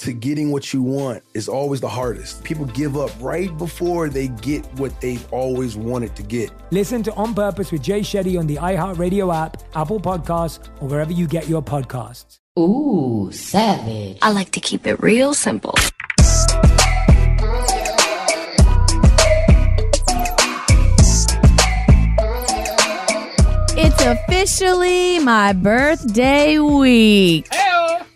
to 0.00 0.12
getting 0.14 0.50
what 0.50 0.72
you 0.72 0.82
want 0.82 1.22
is 1.34 1.48
always 1.48 1.80
the 1.80 1.88
hardest. 1.88 2.42
People 2.42 2.64
give 2.66 2.96
up 2.96 3.10
right 3.20 3.56
before 3.58 4.08
they 4.08 4.28
get 4.28 4.64
what 4.78 4.98
they've 5.00 5.30
always 5.32 5.76
wanted 5.76 6.16
to 6.16 6.22
get. 6.22 6.50
Listen 6.70 7.02
to 7.02 7.12
On 7.14 7.34
Purpose 7.34 7.70
with 7.70 7.82
Jay 7.82 8.00
Shetty 8.00 8.38
on 8.38 8.46
the 8.46 8.56
iHeartRadio 8.56 9.34
app, 9.34 9.62
Apple 9.74 10.00
Podcasts, 10.00 10.66
or 10.80 10.88
wherever 10.88 11.12
you 11.12 11.26
get 11.26 11.48
your 11.48 11.62
podcasts. 11.62 12.38
Ooh, 12.58 13.30
savage. 13.32 14.18
I 14.22 14.32
like 14.32 14.50
to 14.52 14.60
keep 14.60 14.86
it 14.86 15.00
real 15.02 15.34
simple. 15.34 15.74
It's 23.82 24.04
officially 24.04 25.18
my 25.20 25.52
birthday 25.52 26.58
week. 26.58 27.46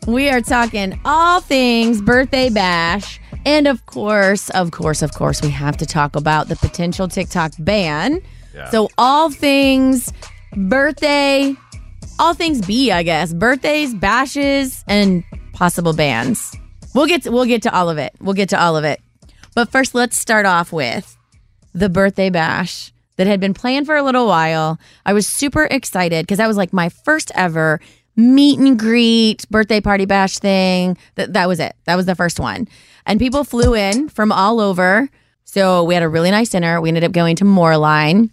We 0.07 0.29
are 0.29 0.43
talking 0.43 1.01
all 1.07 1.41
things 1.41 2.03
birthday 2.03 2.51
bash. 2.51 3.19
And 3.47 3.67
of 3.67 3.87
course, 3.87 4.51
of 4.51 4.71
course, 4.71 5.01
of 5.01 5.15
course, 5.15 5.41
we 5.41 5.49
have 5.49 5.79
to 5.79 5.87
talk 5.87 6.15
about 6.15 6.49
the 6.49 6.57
potential 6.57 7.09
TikTok 7.09 7.53
ban. 7.59 8.21
Yeah. 8.55 8.69
So, 8.71 8.89
all 8.99 9.31
things 9.31 10.13
birthday, 10.55 11.55
all 12.19 12.35
things 12.35 12.65
B, 12.67 12.91
I 12.93 13.03
guess. 13.03 13.33
Birthdays, 13.33 13.95
bashes, 13.95 14.85
and 14.87 15.25
possible 15.55 15.95
bans. 15.95 16.55
We'll 16.95 17.07
get 17.07 17.23
to, 17.23 17.33
we'll 17.33 17.47
get 17.47 17.63
to 17.63 17.75
all 17.75 17.89
of 17.89 17.97
it. 17.97 18.15
We'll 18.21 18.35
get 18.35 18.51
to 18.51 18.61
all 18.61 18.77
of 18.77 18.85
it. 18.85 19.01
But 19.55 19.71
first, 19.71 19.95
let's 19.95 20.19
start 20.19 20.45
off 20.45 20.73
with 20.73 21.17
the 21.73 21.89
birthday 21.89 22.29
bash 22.29 22.93
that 23.17 23.27
had 23.27 23.41
been 23.41 23.55
planned 23.55 23.87
for 23.87 23.97
a 23.97 24.03
little 24.03 24.27
while. 24.27 24.79
I 25.07 25.13
was 25.13 25.27
super 25.27 25.65
excited 25.65 26.25
because 26.27 26.39
that 26.39 26.47
was 26.47 26.57
like 26.57 26.73
my 26.73 26.89
first 26.89 27.33
ever 27.35 27.81
meet 28.17 28.59
and 28.59 28.79
greet 28.79 29.49
birthday 29.51 29.81
party 29.81 30.05
bash 30.05 30.39
thing. 30.39 30.97
That 31.17 31.33
that 31.33 31.49
was 31.49 31.61
it. 31.61 31.77
That 31.85 31.97
was 31.97 32.07
the 32.07 32.15
first 32.15 32.39
one. 32.41 32.69
And 33.07 33.19
people 33.19 33.45
flew 33.45 33.75
in 33.75 34.09
from 34.09 34.33
all 34.33 34.61
over. 34.61 35.09
So 35.45 35.85
we 35.85 35.95
had 35.95 36.03
a 36.03 36.09
really 36.09 36.31
nice 36.31 36.51
dinner. 36.51 36.81
We 36.81 36.89
ended 36.89 37.05
up 37.05 37.13
going 37.13 37.37
to 37.37 37.45
Moerlein 37.45 38.31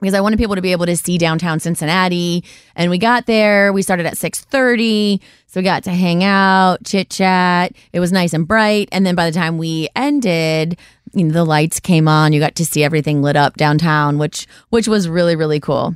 because 0.00 0.14
I 0.14 0.20
wanted 0.20 0.38
people 0.38 0.56
to 0.56 0.62
be 0.62 0.72
able 0.72 0.86
to 0.86 0.96
see 0.96 1.16
downtown 1.16 1.60
Cincinnati. 1.60 2.44
And 2.74 2.90
we 2.90 2.98
got 2.98 3.26
there. 3.26 3.72
We 3.72 3.82
started 3.82 4.06
at 4.06 4.14
6:30. 4.14 5.20
So 5.46 5.60
we 5.60 5.64
got 5.64 5.84
to 5.84 5.90
hang 5.90 6.24
out, 6.24 6.84
chit 6.84 7.10
chat. 7.10 7.72
It 7.92 8.00
was 8.00 8.10
nice 8.10 8.32
and 8.32 8.46
bright. 8.46 8.88
And 8.90 9.06
then 9.06 9.14
by 9.14 9.30
the 9.30 9.36
time 9.36 9.58
we 9.58 9.88
ended, 9.94 10.78
you 11.14 11.24
know, 11.24 11.32
the 11.32 11.44
lights 11.44 11.78
came 11.78 12.08
on. 12.08 12.32
You 12.32 12.40
got 12.40 12.54
to 12.56 12.64
see 12.64 12.82
everything 12.82 13.22
lit 13.22 13.36
up 13.36 13.56
downtown, 13.56 14.18
which 14.18 14.46
which 14.70 14.88
was 14.88 15.08
really, 15.08 15.36
really 15.36 15.60
cool. 15.60 15.94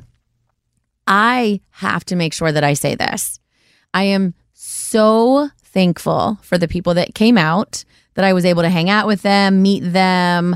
I 1.07 1.61
have 1.71 2.03
to 2.05 2.15
make 2.15 2.33
sure 2.33 2.51
that 2.51 2.63
I 2.63 2.73
say 2.73 2.95
this. 2.95 3.39
I 3.93 4.03
am 4.03 4.33
so 4.53 5.49
thankful 5.63 6.37
for 6.41 6.57
the 6.57 6.67
people 6.67 6.93
that 6.95 7.15
came 7.15 7.37
out, 7.37 7.85
that 8.15 8.25
I 8.25 8.33
was 8.33 8.45
able 8.45 8.63
to 8.63 8.69
hang 8.69 8.89
out 8.89 9.07
with 9.07 9.21
them, 9.21 9.61
meet 9.61 9.79
them, 9.81 10.55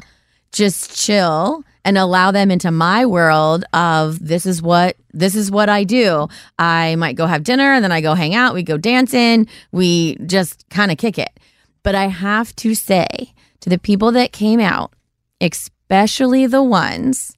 just 0.51 0.97
chill 0.97 1.63
and 1.83 1.97
allow 1.97 2.31
them 2.31 2.51
into 2.51 2.71
my 2.71 3.05
world 3.05 3.63
of 3.73 4.25
this 4.25 4.45
is 4.45 4.61
what 4.61 4.97
this 5.13 5.35
is 5.35 5.49
what 5.49 5.69
I 5.69 5.83
do. 5.83 6.27
I 6.59 6.95
might 6.95 7.15
go 7.15 7.25
have 7.25 7.43
dinner 7.43 7.73
and 7.73 7.83
then 7.83 7.91
I 7.91 8.01
go 8.01 8.13
hang 8.13 8.35
out, 8.35 8.53
we 8.53 8.63
go 8.63 8.77
dancing, 8.77 9.47
we 9.71 10.15
just 10.25 10.67
kind 10.69 10.91
of 10.91 10.97
kick 10.97 11.17
it. 11.17 11.39
But 11.83 11.95
I 11.95 12.07
have 12.07 12.55
to 12.57 12.75
say 12.75 13.33
to 13.61 13.69
the 13.69 13.79
people 13.79 14.11
that 14.11 14.31
came 14.31 14.59
out, 14.59 14.93
especially 15.39 16.45
the 16.45 16.63
ones 16.63 17.35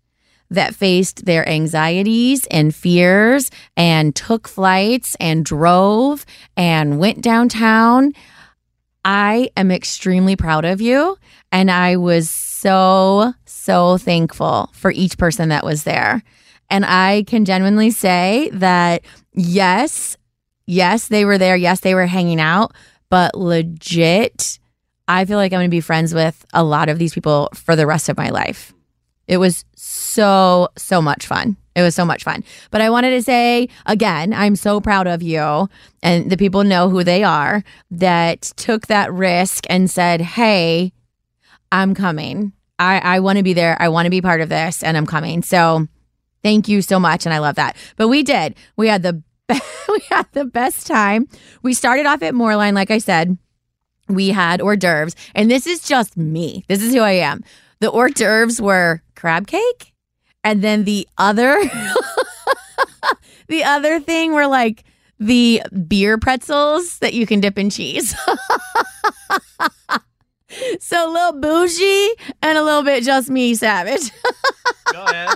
that 0.54 0.76
faced 0.76 1.26
their 1.26 1.48
anxieties 1.48 2.48
and 2.48 2.74
fears 2.74 3.52
and 3.76 4.16
took 4.16 4.48
flights 4.48 5.16
and 5.20 5.46
drove 5.46 6.26
and 6.56 7.00
went 7.00 7.22
downtown. 7.22 8.14
I 9.06 9.50
am 9.58 9.72
extremely 9.72 10.36
proud 10.36 10.66
of 10.66 10.80
you. 10.80 11.18
And 11.52 11.70
I 11.70 11.98
was 11.98 12.30
so, 12.30 13.34
so 13.46 13.98
thankful 13.98 14.70
for 14.74 14.92
each 14.92 15.18
person 15.18 15.50
that 15.50 15.66
was 15.66 15.84
there. 15.84 16.24
And 16.70 16.86
I 16.86 17.24
can 17.28 17.46
genuinely 17.46 17.92
say 17.92 18.50
that 18.54 19.04
yes, 19.34 20.18
yes, 20.66 21.08
they 21.08 21.26
were 21.26 21.38
there. 21.38 21.56
Yes, 21.56 21.82
they 21.82 21.94
were 21.94 22.08
hanging 22.08 22.40
out, 22.40 22.74
but 23.10 23.36
legit, 23.36 24.60
I 25.08 25.26
feel 25.26 25.38
like 25.38 25.52
I'm 25.52 25.58
going 25.58 25.70
to 25.70 25.76
be 25.76 25.82
friends 25.82 26.14
with 26.14 26.46
a 26.54 26.64
lot 26.64 26.90
of 26.90 26.98
these 26.98 27.14
people 27.14 27.50
for 27.54 27.76
the 27.76 27.86
rest 27.86 28.10
of 28.10 28.18
my 28.18 28.30
life. 28.30 28.73
It 29.28 29.38
was 29.38 29.66
so, 29.76 30.70
so 30.78 31.02
much 31.02 31.26
fun. 31.26 31.58
It 31.76 31.82
was 31.82 31.96
so 31.96 32.06
much 32.06 32.24
fun. 32.24 32.44
But 32.72 32.82
I 32.82 32.90
wanted 32.90 33.12
to 33.12 33.24
say 33.24 33.68
again, 33.86 34.34
I'm 34.34 34.56
so 34.56 34.80
proud 34.80 35.08
of 35.08 35.24
you 35.24 35.70
and 36.04 36.30
the 36.30 36.38
people 36.38 36.64
know 36.64 36.90
who 36.90 37.04
they 37.04 37.24
are 37.24 37.64
that 37.92 38.42
took 38.58 38.88
that 38.88 39.12
risk 39.12 39.66
and 39.70 39.90
said, 39.90 40.22
Hey, 40.22 40.94
I'm 41.72 41.96
coming. 41.96 42.54
I, 42.78 43.00
I 43.00 43.20
want 43.20 43.38
to 43.38 43.44
be 43.44 43.54
there. 43.54 43.78
I 43.82 43.90
want 43.90 44.06
to 44.06 44.12
be 44.12 44.22
part 44.22 44.42
of 44.42 44.50
this 44.50 44.84
and 44.84 44.98
I'm 44.98 45.08
coming. 45.08 45.42
So 45.42 45.88
thank 46.44 46.68
you 46.68 46.82
so 46.82 47.00
much. 47.00 47.26
And 47.26 47.34
I 47.34 47.40
love 47.40 47.56
that. 47.56 47.76
But 47.96 48.08
we 48.08 48.22
did. 48.24 48.56
We 48.78 48.88
had 48.88 49.02
the 49.04 49.24
we 49.90 50.00
had 50.10 50.28
the 50.34 50.46
best 50.46 50.88
time. 50.88 51.28
We 51.64 51.74
started 51.74 52.06
off 52.06 52.22
at 52.22 52.34
Moerlein, 52.34 52.74
like 52.74 52.92
I 52.92 52.98
said. 53.00 53.38
We 54.10 54.30
had 54.30 54.62
hors 54.62 54.78
d'oeuvres. 54.78 55.16
And 55.34 55.50
this 55.50 55.66
is 55.66 55.82
just 55.82 56.18
me. 56.18 56.66
This 56.68 56.82
is 56.82 56.94
who 56.94 57.02
I 57.02 57.12
am. 57.12 57.44
The 57.84 57.92
hors 57.92 58.12
d'oeuvres 58.12 58.62
were 58.62 59.02
crab 59.14 59.46
cake. 59.46 59.94
And 60.42 60.62
then 60.62 60.86
the 60.86 61.06
other 61.18 61.62
the 63.50 63.66
other 63.66 64.00
thing 64.00 64.32
were 64.32 64.48
like 64.48 64.86
the 65.20 65.62
beer 65.86 66.18
pretzels 66.18 67.00
that 67.00 67.14
you 67.14 67.28
can 67.28 67.42
dip 67.42 67.60
in 67.60 67.70
cheese. 67.70 68.16
so 70.80 71.10
a 71.10 71.12
little 71.12 71.42
bougie 71.42 72.14
and 72.42 72.58
a 72.58 72.64
little 72.64 72.84
bit 72.84 73.04
just 73.04 73.30
me 73.30 73.54
savage. 73.54 74.12
Go 74.94 75.04
ahead. 75.04 75.36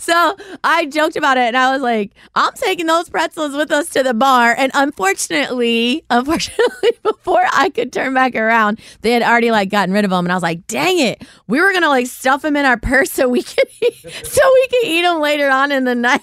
So 0.00 0.34
I 0.64 0.86
joked 0.86 1.16
about 1.16 1.36
it 1.36 1.42
and 1.42 1.56
I 1.56 1.72
was 1.72 1.82
like, 1.82 2.12
I'm 2.34 2.54
taking 2.54 2.86
those 2.86 3.10
pretzels 3.10 3.54
with 3.54 3.70
us 3.70 3.90
to 3.90 4.02
the 4.02 4.14
bar. 4.14 4.54
And 4.56 4.72
unfortunately, 4.74 6.04
unfortunately, 6.10 6.92
before 7.02 7.44
I 7.52 7.68
could 7.68 7.92
turn 7.92 8.14
back 8.14 8.34
around, 8.34 8.80
they 9.02 9.12
had 9.12 9.22
already 9.22 9.50
like 9.50 9.68
gotten 9.68 9.94
rid 9.94 10.06
of 10.06 10.10
them. 10.10 10.24
And 10.24 10.32
I 10.32 10.36
was 10.36 10.42
like, 10.42 10.66
dang 10.66 10.98
it, 10.98 11.22
we 11.46 11.60
were 11.60 11.72
gonna 11.72 11.88
like 11.88 12.06
stuff 12.06 12.42
them 12.42 12.56
in 12.56 12.64
our 12.64 12.78
purse 12.78 13.12
so 13.12 13.28
we 13.28 13.42
could 13.44 13.68
eat, 13.82 13.94
so 14.24 14.40
we 14.54 14.68
could 14.68 14.84
eat 14.84 15.02
them 15.02 15.20
later 15.20 15.50
on 15.50 15.70
in 15.70 15.84
the 15.84 15.94
night. 15.94 16.20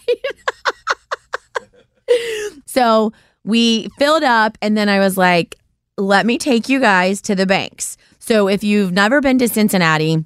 so 2.65 3.13
we 3.43 3.89
filled 3.99 4.23
up 4.23 4.57
and 4.61 4.75
then 4.75 4.89
I 4.89 4.97
was 4.99 5.17
like, 5.17 5.55
let 5.97 6.25
me 6.25 6.39
take 6.39 6.67
you 6.67 6.79
guys 6.79 7.21
to 7.21 7.35
the 7.35 7.45
banks. 7.45 7.95
So 8.17 8.47
if 8.47 8.63
you've 8.63 8.91
never 8.91 9.21
been 9.21 9.37
to 9.39 9.47
Cincinnati, 9.47 10.25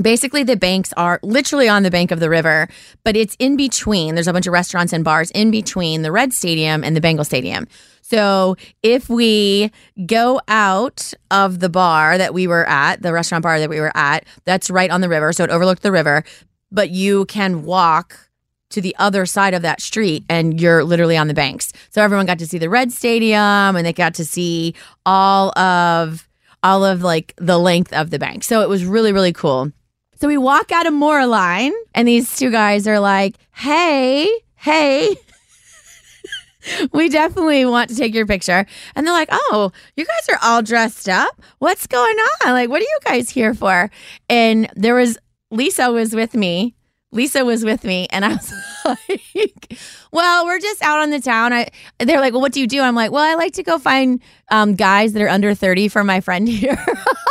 Basically, 0.00 0.42
the 0.42 0.56
banks 0.56 0.92
are 0.96 1.20
literally 1.22 1.68
on 1.68 1.84
the 1.84 1.90
bank 1.90 2.10
of 2.10 2.20
the 2.20 2.28
river, 2.28 2.68
but 3.04 3.16
it's 3.16 3.36
in 3.38 3.56
between. 3.56 4.14
There's 4.14 4.28
a 4.28 4.32
bunch 4.32 4.46
of 4.46 4.52
restaurants 4.52 4.92
and 4.92 5.04
bars 5.04 5.30
in 5.30 5.50
between 5.50 6.02
the 6.02 6.10
Red 6.10 6.32
Stadium 6.32 6.82
and 6.82 6.96
the 6.96 7.00
Bengal 7.00 7.24
Stadium. 7.24 7.68
So 8.02 8.56
if 8.82 9.08
we 9.08 9.70
go 10.04 10.40
out 10.46 11.14
of 11.30 11.60
the 11.60 11.68
bar 11.68 12.18
that 12.18 12.34
we 12.34 12.46
were 12.46 12.68
at, 12.68 13.02
the 13.02 13.12
restaurant 13.12 13.42
bar 13.42 13.58
that 13.58 13.70
we 13.70 13.80
were 13.80 13.96
at, 13.96 14.26
that's 14.44 14.68
right 14.68 14.90
on 14.90 15.00
the 15.00 15.08
river. 15.08 15.32
So 15.32 15.44
it 15.44 15.50
overlooked 15.50 15.82
the 15.82 15.92
river, 15.92 16.24
but 16.70 16.90
you 16.90 17.24
can 17.26 17.64
walk 17.64 18.28
to 18.70 18.80
the 18.80 18.94
other 18.98 19.24
side 19.24 19.54
of 19.54 19.62
that 19.62 19.80
street 19.80 20.24
and 20.28 20.60
you're 20.60 20.84
literally 20.84 21.16
on 21.16 21.28
the 21.28 21.34
banks. 21.34 21.72
So 21.90 22.02
everyone 22.02 22.26
got 22.26 22.40
to 22.40 22.46
see 22.46 22.58
the 22.58 22.68
Red 22.68 22.92
Stadium 22.92 23.76
and 23.76 23.86
they 23.86 23.92
got 23.92 24.14
to 24.14 24.24
see 24.24 24.74
all 25.06 25.56
of 25.58 26.28
all 26.62 26.84
of 26.84 27.02
like 27.02 27.34
the 27.36 27.58
length 27.58 27.92
of 27.92 28.10
the 28.10 28.18
bank. 28.18 28.42
So 28.42 28.60
it 28.62 28.68
was 28.68 28.84
really 28.84 29.12
really 29.12 29.32
cool. 29.32 29.70
So 30.16 30.28
we 30.28 30.36
walk 30.38 30.72
out 30.72 30.86
of 30.86 30.94
Moerlein, 30.94 31.72
and 31.94 32.06
these 32.06 32.36
two 32.36 32.50
guys 32.50 32.86
are 32.86 33.00
like, 33.00 33.36
hey, 33.52 34.30
hey. 34.56 35.16
we 36.92 37.08
definitely 37.08 37.64
want 37.64 37.90
to 37.90 37.96
take 37.96 38.14
your 38.14 38.26
picture. 38.26 38.66
And 38.94 39.06
they're 39.06 39.14
like, 39.14 39.28
oh, 39.30 39.72
you 39.96 40.04
guys 40.04 40.28
are 40.30 40.38
all 40.42 40.62
dressed 40.62 41.08
up. 41.08 41.40
What's 41.58 41.86
going 41.86 42.16
on? 42.16 42.52
Like, 42.52 42.70
what 42.70 42.80
are 42.80 42.84
you 42.84 42.98
guys 43.04 43.28
here 43.28 43.54
for? 43.54 43.90
And 44.28 44.70
there 44.76 44.94
was, 44.94 45.18
Lisa 45.50 45.90
was 45.90 46.14
with 46.14 46.34
me. 46.34 46.74
Lisa 47.14 47.44
was 47.44 47.64
with 47.64 47.84
me, 47.84 48.08
and 48.10 48.24
I 48.24 48.30
was 48.30 48.52
like, 48.84 49.78
"Well, 50.10 50.46
we're 50.46 50.58
just 50.58 50.82
out 50.82 50.98
on 50.98 51.10
the 51.10 51.20
town." 51.20 51.52
I, 51.52 51.68
they're 52.00 52.18
like, 52.18 52.32
"Well, 52.32 52.42
what 52.42 52.52
do 52.52 52.60
you 52.60 52.66
do?" 52.66 52.80
I'm 52.80 52.96
like, 52.96 53.12
"Well, 53.12 53.22
I 53.22 53.34
like 53.34 53.52
to 53.52 53.62
go 53.62 53.78
find 53.78 54.20
um, 54.50 54.74
guys 54.74 55.12
that 55.12 55.22
are 55.22 55.28
under 55.28 55.54
30 55.54 55.86
for 55.86 56.02
my 56.02 56.20
friend 56.20 56.48
here." 56.48 56.76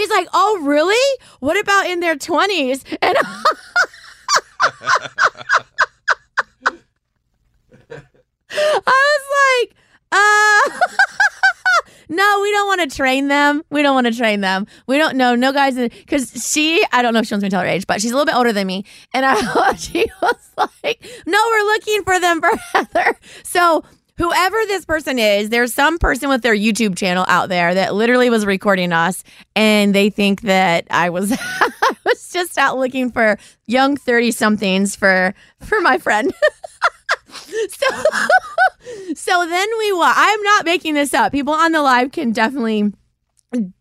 He's 0.00 0.10
like, 0.10 0.28
"Oh, 0.32 0.60
really? 0.62 1.18
What 1.40 1.60
about 1.60 1.86
in 1.86 2.00
their 2.00 2.16
20s?" 2.16 2.84
And 3.02 3.16
I 8.52 8.86
was 8.86 9.68
like, 9.68 9.76
"Uh 10.12 10.78
No, 12.10 12.40
we 12.42 12.50
don't 12.50 12.66
want 12.66 12.90
to 12.90 12.96
train 12.96 13.28
them. 13.28 13.62
We 13.70 13.82
don't 13.82 13.94
want 13.94 14.08
to 14.08 14.12
train 14.12 14.40
them. 14.40 14.66
We 14.88 14.98
don't 14.98 15.16
know. 15.16 15.36
No 15.36 15.52
guys, 15.52 15.76
because 15.76 16.32
she, 16.44 16.84
I 16.92 17.02
don't 17.02 17.14
know 17.14 17.20
if 17.20 17.26
she 17.28 17.34
wants 17.34 17.44
me 17.44 17.50
to 17.50 17.54
tell 17.54 17.62
her 17.62 17.68
age, 17.68 17.86
but 17.86 18.02
she's 18.02 18.10
a 18.10 18.14
little 18.14 18.26
bit 18.26 18.34
older 18.34 18.52
than 18.52 18.66
me. 18.66 18.84
And 19.14 19.24
I, 19.24 19.34
thought 19.40 19.78
she 19.78 20.06
was 20.20 20.50
like, 20.56 21.08
no, 21.24 21.38
we're 21.52 21.66
looking 21.66 22.02
for 22.02 22.18
them 22.18 22.40
for 22.40 22.50
Heather. 22.72 23.16
So 23.44 23.84
whoever 24.20 24.58
this 24.66 24.84
person 24.84 25.18
is, 25.18 25.48
there's 25.48 25.72
some 25.72 25.98
person 25.98 26.28
with 26.28 26.42
their 26.42 26.54
YouTube 26.54 26.94
channel 26.94 27.24
out 27.26 27.48
there 27.48 27.74
that 27.74 27.94
literally 27.94 28.28
was 28.28 28.44
recording 28.44 28.92
us, 28.92 29.24
and 29.56 29.94
they 29.94 30.10
think 30.10 30.42
that 30.42 30.86
I 30.90 31.08
was 31.08 31.32
I 31.40 31.96
was 32.04 32.30
just 32.30 32.58
out 32.58 32.76
looking 32.76 33.10
for 33.10 33.38
young 33.66 33.96
thirty 33.96 34.30
somethings 34.30 34.94
for 34.94 35.34
for 35.60 35.80
my 35.80 35.96
friend. 35.96 36.34
so 37.30 37.86
so 39.14 39.46
then 39.48 39.68
we 39.78 39.92
walk. 39.94 40.14
I'm 40.16 40.42
not 40.42 40.66
making 40.66 40.94
this 40.94 41.14
up. 41.14 41.32
People 41.32 41.54
on 41.54 41.72
the 41.72 41.80
live 41.80 42.12
can 42.12 42.32
definitely 42.32 42.92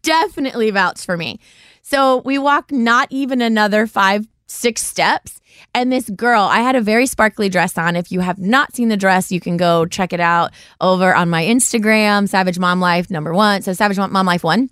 definitely 0.01 0.71
vouch 0.71 1.06
for 1.06 1.18
me. 1.18 1.39
So 1.81 2.19
we 2.19 2.38
walk 2.38 2.71
not 2.71 3.09
even 3.12 3.42
another 3.42 3.88
five 3.88 4.25
six 4.50 4.84
steps 4.84 5.40
and 5.74 5.92
this 5.92 6.10
girl, 6.10 6.42
I 6.42 6.60
had 6.60 6.75
a 6.75 6.81
very 6.81 7.06
sparkly 7.06 7.50
dress 7.50 7.78
on. 7.78 7.96
If 7.96 8.12
you 8.12 8.22
have 8.22 8.40
not 8.40 8.75
seen 8.75 8.90
the 8.90 8.98
dress, 8.98 9.31
you 9.31 9.40
can 9.40 9.57
go 9.57 9.86
check 9.86 10.13
it 10.13 10.19
out 10.19 10.51
over 10.81 11.13
on 11.13 11.30
my 11.30 11.44
Instagram, 11.44 12.28
Savage 12.28 12.60
Mom 12.60 12.80
Life 12.80 13.10
number 13.10 13.34
one. 13.34 13.62
So 13.62 13.74
Savage 13.74 13.98
Mom 13.98 14.25
Life 14.25 14.44
one. 14.44 14.69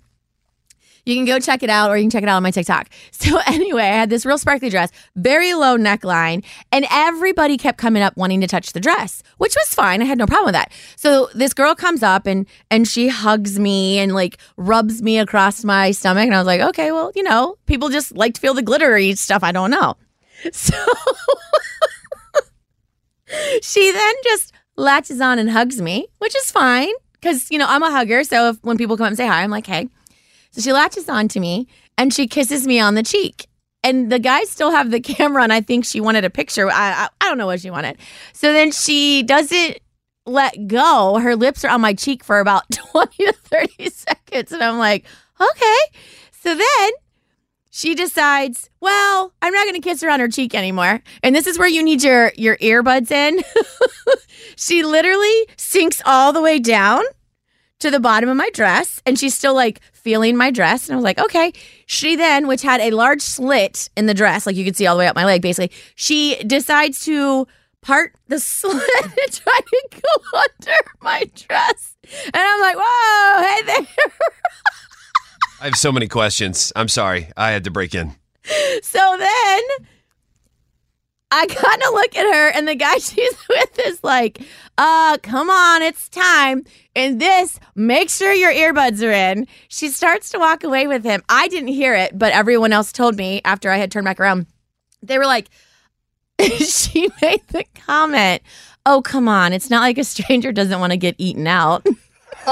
You 1.08 1.16
can 1.16 1.24
go 1.24 1.40
check 1.40 1.62
it 1.62 1.70
out 1.70 1.90
or 1.90 1.96
you 1.96 2.02
can 2.02 2.10
check 2.10 2.22
it 2.22 2.28
out 2.28 2.36
on 2.36 2.42
my 2.42 2.50
TikTok. 2.50 2.88
So, 3.10 3.38
anyway, 3.46 3.82
I 3.82 3.96
had 3.96 4.10
this 4.10 4.24
real 4.24 4.38
sparkly 4.38 4.70
dress, 4.70 4.90
very 5.16 5.52
low 5.52 5.76
neckline, 5.76 6.44
and 6.70 6.86
everybody 6.90 7.56
kept 7.56 7.76
coming 7.76 8.02
up 8.02 8.16
wanting 8.16 8.40
to 8.42 8.46
touch 8.46 8.72
the 8.72 8.80
dress, 8.80 9.22
which 9.38 9.56
was 9.56 9.74
fine. 9.74 10.00
I 10.00 10.04
had 10.04 10.18
no 10.18 10.26
problem 10.26 10.46
with 10.46 10.54
that. 10.54 10.72
So, 10.96 11.28
this 11.34 11.52
girl 11.52 11.74
comes 11.74 12.02
up 12.02 12.26
and 12.26 12.46
and 12.70 12.86
she 12.86 13.08
hugs 13.08 13.58
me 13.58 13.98
and 13.98 14.14
like 14.14 14.38
rubs 14.56 15.02
me 15.02 15.18
across 15.18 15.64
my 15.64 15.90
stomach 15.90 16.26
and 16.26 16.34
I 16.34 16.38
was 16.38 16.46
like, 16.46 16.60
"Okay, 16.60 16.92
well, 16.92 17.10
you 17.16 17.22
know, 17.22 17.56
people 17.66 17.88
just 17.88 18.16
like 18.16 18.34
to 18.34 18.40
feel 18.40 18.54
the 18.54 18.62
glittery 18.62 19.14
stuff. 19.14 19.42
I 19.42 19.52
don't 19.52 19.70
know." 19.70 19.96
So, 20.52 20.76
she 23.62 23.90
then 23.90 24.14
just 24.22 24.52
latches 24.76 25.20
on 25.20 25.38
and 25.38 25.50
hugs 25.50 25.82
me, 25.82 26.06
which 26.18 26.36
is 26.36 26.50
fine 26.50 26.92
because, 27.14 27.50
you 27.50 27.58
know, 27.58 27.66
I'm 27.68 27.82
a 27.82 27.90
hugger. 27.90 28.22
So, 28.22 28.50
if 28.50 28.62
when 28.62 28.78
people 28.78 28.96
come 28.96 29.04
up 29.04 29.08
and 29.08 29.16
say 29.16 29.26
hi, 29.26 29.42
I'm 29.42 29.50
like, 29.50 29.66
"Hey." 29.66 29.88
So 30.50 30.60
she 30.60 30.72
latches 30.72 31.08
on 31.08 31.28
to 31.28 31.40
me 31.40 31.68
and 31.96 32.12
she 32.12 32.26
kisses 32.26 32.66
me 32.66 32.80
on 32.80 32.94
the 32.94 33.02
cheek. 33.02 33.46
And 33.84 34.10
the 34.10 34.18
guys 34.18 34.50
still 34.50 34.70
have 34.70 34.90
the 34.90 35.00
camera, 35.00 35.42
and 35.42 35.52
I 35.52 35.60
think 35.60 35.84
she 35.84 36.00
wanted 36.00 36.24
a 36.24 36.30
picture. 36.30 36.68
I, 36.70 36.72
I, 36.72 37.08
I 37.20 37.28
don't 37.28 37.38
know 37.38 37.46
what 37.46 37.60
she 37.60 37.70
wanted. 37.70 37.96
So 38.32 38.52
then 38.52 38.72
she 38.72 39.22
doesn't 39.22 39.78
let 40.26 40.66
go. 40.66 41.18
Her 41.18 41.36
lips 41.36 41.64
are 41.64 41.70
on 41.70 41.80
my 41.80 41.94
cheek 41.94 42.22
for 42.22 42.40
about 42.40 42.64
20 42.72 43.24
to 43.24 43.32
30 43.32 43.90
seconds. 43.90 44.52
And 44.52 44.62
I'm 44.62 44.78
like, 44.78 45.04
okay. 45.40 45.76
So 46.32 46.54
then 46.54 46.90
she 47.70 47.94
decides, 47.94 48.70
well, 48.80 49.32
I'm 49.40 49.52
not 49.52 49.64
going 49.64 49.80
to 49.80 49.88
kiss 49.88 50.02
her 50.02 50.10
on 50.10 50.20
her 50.20 50.28
cheek 50.28 50.54
anymore. 50.54 51.00
And 51.22 51.34
this 51.34 51.46
is 51.46 51.58
where 51.58 51.68
you 51.68 51.82
need 51.82 52.02
your, 52.02 52.32
your 52.36 52.56
earbuds 52.56 53.10
in. 53.10 53.40
she 54.56 54.82
literally 54.82 55.46
sinks 55.56 56.02
all 56.04 56.32
the 56.32 56.42
way 56.42 56.58
down 56.58 57.04
to 57.80 57.90
the 57.90 58.00
bottom 58.00 58.28
of 58.28 58.36
my 58.36 58.50
dress 58.50 59.00
and 59.06 59.18
she's 59.18 59.34
still 59.34 59.54
like 59.54 59.80
feeling 59.92 60.36
my 60.36 60.50
dress 60.50 60.88
and 60.88 60.94
I 60.94 60.96
was 60.96 61.04
like, 61.04 61.18
"Okay." 61.18 61.52
She 61.86 62.16
then, 62.16 62.46
which 62.46 62.62
had 62.62 62.80
a 62.80 62.90
large 62.90 63.22
slit 63.22 63.88
in 63.96 64.06
the 64.06 64.14
dress, 64.14 64.46
like 64.46 64.56
you 64.56 64.64
could 64.64 64.76
see 64.76 64.86
all 64.86 64.94
the 64.96 65.00
way 65.00 65.06
up 65.06 65.16
my 65.16 65.24
leg 65.24 65.42
basically, 65.42 65.70
she 65.94 66.36
decides 66.44 67.04
to 67.04 67.46
part 67.80 68.14
the 68.26 68.38
slit 68.40 68.82
and 69.04 69.32
try 69.32 69.60
to 69.66 69.88
go 69.92 70.38
under 70.38 70.78
my 71.00 71.24
dress. 71.34 71.96
And 72.24 72.36
I'm 72.36 72.60
like, 72.60 72.76
"Whoa, 72.78 73.42
hey 73.42 73.62
there." 73.66 73.86
I 75.60 75.64
have 75.64 75.76
so 75.76 75.90
many 75.90 76.06
questions. 76.06 76.72
I'm 76.76 76.88
sorry. 76.88 77.28
I 77.36 77.50
had 77.50 77.64
to 77.64 77.70
break 77.70 77.94
in. 77.94 78.14
So 78.82 79.16
then 79.18 79.62
I 81.30 81.46
kind 81.46 81.82
of 81.82 81.92
look 81.92 82.16
at 82.16 82.34
her, 82.34 82.48
and 82.50 82.66
the 82.66 82.74
guy 82.74 82.94
she's 82.98 83.36
with 83.48 83.78
is 83.86 84.02
like, 84.02 84.40
uh, 84.78 85.18
come 85.22 85.50
on, 85.50 85.82
it's 85.82 86.08
time. 86.08 86.64
And 86.96 87.20
this, 87.20 87.60
make 87.74 88.08
sure 88.10 88.32
your 88.32 88.52
earbuds 88.52 89.02
are 89.06 89.12
in. 89.12 89.46
She 89.68 89.88
starts 89.88 90.30
to 90.30 90.38
walk 90.38 90.64
away 90.64 90.86
with 90.86 91.04
him. 91.04 91.22
I 91.28 91.48
didn't 91.48 91.68
hear 91.68 91.94
it, 91.94 92.18
but 92.18 92.32
everyone 92.32 92.72
else 92.72 92.92
told 92.92 93.16
me 93.16 93.40
after 93.44 93.70
I 93.70 93.76
had 93.76 93.90
turned 93.90 94.06
back 94.06 94.20
around. 94.20 94.46
They 95.02 95.18
were 95.18 95.26
like, 95.26 95.48
she 96.58 97.08
made 97.20 97.46
the 97.48 97.64
comment, 97.74 98.42
oh, 98.86 99.02
come 99.02 99.28
on, 99.28 99.52
it's 99.52 99.70
not 99.70 99.80
like 99.80 99.98
a 99.98 100.04
stranger 100.04 100.52
doesn't 100.52 100.80
want 100.80 100.92
to 100.92 100.96
get 100.96 101.14
eaten 101.18 101.46
out. 101.46 101.84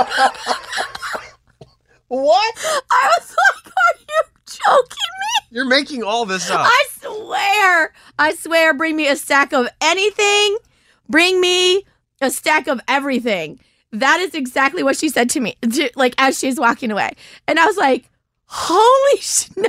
what? 2.09 2.55
I 2.91 3.11
was 3.19 3.37
like, 3.37 3.67
are 3.67 3.99
you 4.00 4.23
joking 4.65 4.97
me? 5.21 5.47
You're 5.51 5.67
making 5.67 6.03
all 6.03 6.27
this 6.27 6.51
up. 6.51 6.61
I 6.63 6.85
swear. 7.01 7.93
I 8.19 8.35
swear, 8.35 8.75
bring 8.75 8.97
me 8.97 9.09
a 9.09 9.17
stack 9.17 9.53
of 9.53 9.69
anything. 9.81 10.59
Bring 11.09 11.41
me 11.41 11.85
a 12.21 12.31
stack 12.31 12.67
of 12.67 12.81
everything. 12.89 13.61
That 13.93 14.21
is 14.21 14.35
exactly 14.35 14.83
what 14.83 14.97
she 14.97 15.09
said 15.09 15.31
to 15.31 15.41
me, 15.41 15.57
to, 15.63 15.91
like 15.97 16.15
as 16.19 16.39
she's 16.39 16.59
walking 16.59 16.91
away. 16.91 17.13
And 17.47 17.59
I 17.59 17.67
was 17.67 17.77
like, 17.77 18.11
holy 18.47 19.17
sh- 19.21 19.49
no 19.57 19.69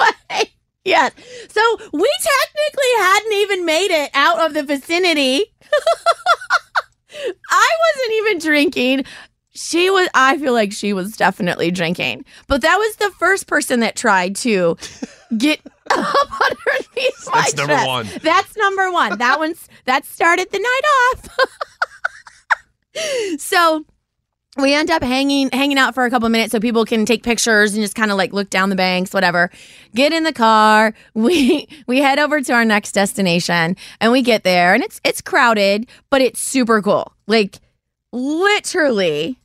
way. 0.00 0.52
Yes. 0.84 1.12
So 1.48 1.60
we 1.92 2.10
technically 2.20 2.92
hadn't 2.98 3.32
even 3.32 3.66
made 3.66 3.90
it 3.90 4.10
out 4.14 4.38
of 4.46 4.54
the 4.54 4.62
vicinity. 4.62 5.44
I 7.50 7.68
wasn't 7.94 8.12
even 8.14 8.38
drinking. 8.38 9.04
She 9.56 9.90
was, 9.90 10.08
I 10.14 10.36
feel 10.38 10.52
like 10.52 10.72
she 10.72 10.92
was 10.92 11.16
definitely 11.16 11.70
drinking. 11.70 12.24
But 12.46 12.62
that 12.62 12.76
was 12.76 12.96
the 12.96 13.10
first 13.18 13.46
person 13.46 13.80
that 13.80 13.96
tried 13.96 14.36
to 14.36 14.76
get 15.38 15.60
up 15.90 16.16
underneath 16.44 17.28
my 17.32 17.42
That's 17.42 17.56
number 17.56 17.86
one. 17.86 18.08
That's 18.22 18.56
number 18.56 18.92
one. 18.92 19.18
That 19.18 19.38
one's, 19.40 19.68
that 19.86 20.04
started 20.04 20.50
the 20.52 20.58
night 20.58 20.82
off. 21.10 21.38
so 23.38 23.84
we 24.58 24.72
end 24.72 24.90
up 24.90 25.02
hanging 25.02 25.50
hanging 25.50 25.78
out 25.78 25.94
for 25.94 26.04
a 26.06 26.10
couple 26.10 26.28
minutes 26.28 26.52
so 26.52 26.60
people 26.60 26.84
can 26.84 27.04
take 27.04 27.22
pictures 27.22 27.74
and 27.74 27.82
just 27.82 27.94
kind 27.94 28.10
of 28.10 28.16
like 28.16 28.32
look 28.32 28.48
down 28.48 28.70
the 28.70 28.76
banks 28.76 29.12
whatever 29.12 29.50
get 29.94 30.14
in 30.14 30.24
the 30.24 30.32
car 30.32 30.94
we 31.12 31.68
we 31.86 31.98
head 31.98 32.18
over 32.18 32.40
to 32.40 32.54
our 32.54 32.64
next 32.64 32.92
destination 32.92 33.76
and 34.00 34.12
we 34.12 34.22
get 34.22 34.44
there 34.44 34.72
and 34.72 34.82
it's 34.82 34.98
it's 35.04 35.20
crowded 35.20 35.86
but 36.08 36.22
it's 36.22 36.40
super 36.40 36.80
cool 36.80 37.12
like 37.26 37.58
literally 38.12 39.38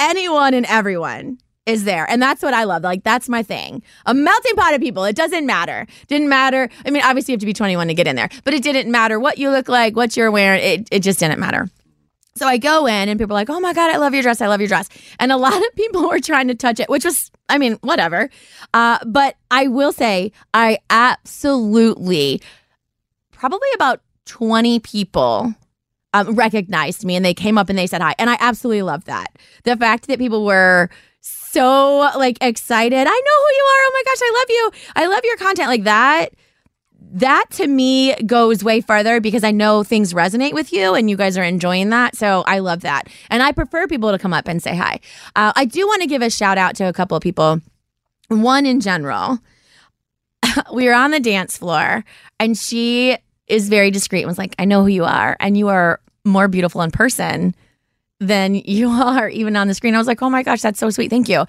anyone 0.00 0.54
and 0.54 0.66
everyone 0.66 1.38
is 1.66 1.84
there 1.84 2.08
and 2.10 2.20
that's 2.20 2.42
what 2.42 2.54
i 2.54 2.64
love 2.64 2.82
like 2.82 3.04
that's 3.04 3.28
my 3.28 3.42
thing 3.42 3.82
a 4.06 4.14
melting 4.14 4.56
pot 4.56 4.74
of 4.74 4.80
people 4.80 5.04
it 5.04 5.14
doesn't 5.14 5.46
matter 5.46 5.86
didn't 6.08 6.28
matter 6.28 6.68
i 6.86 6.90
mean 6.90 7.02
obviously 7.04 7.32
you 7.32 7.36
have 7.36 7.40
to 7.40 7.46
be 7.46 7.52
21 7.52 7.86
to 7.86 7.94
get 7.94 8.06
in 8.06 8.16
there 8.16 8.30
but 8.44 8.54
it 8.54 8.62
didn't 8.62 8.90
matter 8.90 9.20
what 9.20 9.38
you 9.38 9.50
look 9.50 9.68
like 9.68 9.94
what 9.94 10.16
you're 10.16 10.30
wearing 10.30 10.62
it, 10.62 10.88
it 10.90 11.00
just 11.00 11.18
didn't 11.20 11.38
matter 11.38 11.68
So 12.36 12.46
I 12.46 12.56
go 12.58 12.86
in 12.86 13.08
and 13.10 13.18
people 13.18 13.34
are 13.36 13.40
like, 13.42 13.50
oh 13.50 13.60
my 13.60 13.74
God, 13.74 13.90
I 13.92 13.98
love 13.98 14.14
your 14.14 14.22
dress. 14.22 14.40
I 14.40 14.46
love 14.46 14.60
your 14.60 14.68
dress. 14.68 14.88
And 15.18 15.30
a 15.32 15.36
lot 15.46 15.52
of 15.54 15.74
people 15.74 16.08
were 16.08 16.20
trying 16.20 16.48
to 16.48 16.54
touch 16.54 16.80
it, 16.80 16.88
which 16.88 17.04
was, 17.04 17.30
I 17.50 17.58
mean, 17.58 17.74
whatever. 17.82 18.30
Uh, 18.72 18.98
but 19.04 19.34
I 19.50 19.66
will 19.66 19.92
say, 19.92 20.32
I 20.54 20.78
absolutely, 20.88 22.40
probably 23.32 23.68
about 23.74 24.00
20 24.26 24.78
people 24.80 25.54
um, 26.14 26.34
recognized 26.34 27.04
me 27.04 27.16
and 27.16 27.24
they 27.24 27.34
came 27.34 27.58
up 27.58 27.68
and 27.68 27.78
they 27.78 27.86
said 27.86 28.02
hi. 28.02 28.14
And 28.18 28.30
I 28.30 28.36
absolutely 28.40 28.82
love 28.82 29.04
that. 29.04 29.36
The 29.64 29.76
fact 29.76 30.06
that 30.08 30.18
people 30.18 30.44
were 30.44 30.90
so 31.20 32.10
like 32.16 32.38
excited. 32.40 32.98
I 32.98 33.04
know 33.04 33.10
who 33.10 33.54
you 33.54 33.64
are. 33.64 33.82
Oh 33.86 33.90
my 33.94 34.02
gosh, 34.04 34.20
I 34.22 34.32
love 34.38 34.50
you. 34.50 34.70
I 34.96 35.06
love 35.06 35.24
your 35.24 35.36
content 35.36 35.68
like 35.68 35.84
that 35.84 36.30
that 37.12 37.46
to 37.50 37.66
me 37.66 38.14
goes 38.26 38.62
way 38.62 38.80
further 38.80 39.20
because 39.20 39.42
I 39.42 39.50
know 39.50 39.82
things 39.82 40.12
resonate 40.12 40.52
with 40.52 40.72
you 40.72 40.94
and 40.94 41.10
you 41.10 41.16
guys 41.16 41.36
are 41.36 41.42
enjoying 41.42 41.90
that. 41.90 42.16
So 42.16 42.44
I 42.46 42.60
love 42.60 42.82
that. 42.82 43.08
And 43.30 43.42
I 43.42 43.52
prefer 43.52 43.86
people 43.86 44.12
to 44.12 44.18
come 44.18 44.32
up 44.32 44.46
and 44.46 44.62
say 44.62 44.76
hi. 44.76 45.00
Uh, 45.34 45.52
I 45.56 45.64
do 45.64 45.86
want 45.86 46.02
to 46.02 46.08
give 46.08 46.22
a 46.22 46.30
shout 46.30 46.58
out 46.58 46.76
to 46.76 46.84
a 46.84 46.92
couple 46.92 47.16
of 47.16 47.22
people. 47.22 47.60
One 48.28 48.64
in 48.64 48.80
general, 48.80 49.38
we 50.72 50.86
were 50.86 50.94
on 50.94 51.10
the 51.10 51.20
dance 51.20 51.58
floor 51.58 52.04
and 52.38 52.56
she 52.56 53.18
is 53.50 53.68
very 53.68 53.90
discreet 53.90 54.22
and 54.22 54.28
was 54.28 54.38
like, 54.38 54.54
I 54.58 54.64
know 54.64 54.82
who 54.82 54.88
you 54.88 55.04
are 55.04 55.36
and 55.40 55.56
you 55.56 55.68
are 55.68 56.00
more 56.24 56.48
beautiful 56.48 56.82
in 56.82 56.90
person 56.90 57.54
than 58.20 58.54
you 58.64 58.88
are 58.88 59.28
even 59.28 59.56
on 59.56 59.68
the 59.68 59.74
screen. 59.74 59.94
I 59.94 59.98
was 59.98 60.06
like, 60.06 60.22
oh 60.22 60.30
my 60.30 60.42
gosh, 60.42 60.62
that's 60.62 60.78
so 60.78 60.90
sweet. 60.90 61.10
Thank 61.10 61.28
you. 61.28 61.44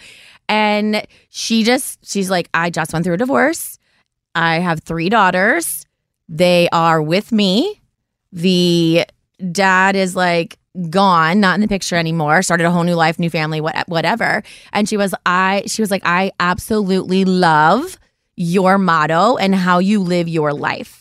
And 0.50 1.06
she 1.30 1.64
just, 1.64 2.00
she's 2.06 2.30
like, 2.30 2.50
I 2.54 2.70
just 2.70 2.92
went 2.92 3.06
through 3.06 3.14
a 3.14 3.18
divorce 3.18 3.78
I 4.36 4.60
have 4.60 4.80
three 4.82 5.10
daughters. 5.10 5.86
They 6.30 6.70
are 6.72 7.02
with 7.02 7.32
me. 7.32 7.82
The 8.32 9.06
dad 9.52 9.96
is 9.96 10.16
like 10.16 10.58
gone, 10.90 11.40
not 11.40 11.56
in 11.56 11.62
the 11.62 11.68
picture 11.68 11.98
anymore. 11.98 12.42
Started 12.42 12.66
a 12.66 12.72
whole 12.72 12.84
new 12.84 12.96
life, 12.96 13.20
new 13.20 13.30
family, 13.30 13.60
what, 13.60 13.88
whatever. 13.88 14.44
And 14.72 14.88
she 14.88 14.96
was, 14.96 15.14
I, 15.26 15.64
she 15.68 15.82
was 15.82 15.92
like, 15.92 16.04
I 16.06 16.32
absolutely 16.40 17.26
love 17.26 17.98
your 18.38 18.78
motto 18.78 19.36
and 19.38 19.54
how 19.54 19.80
you 19.80 20.00
live 20.00 20.30
your 20.30 20.54
life. 20.54 21.01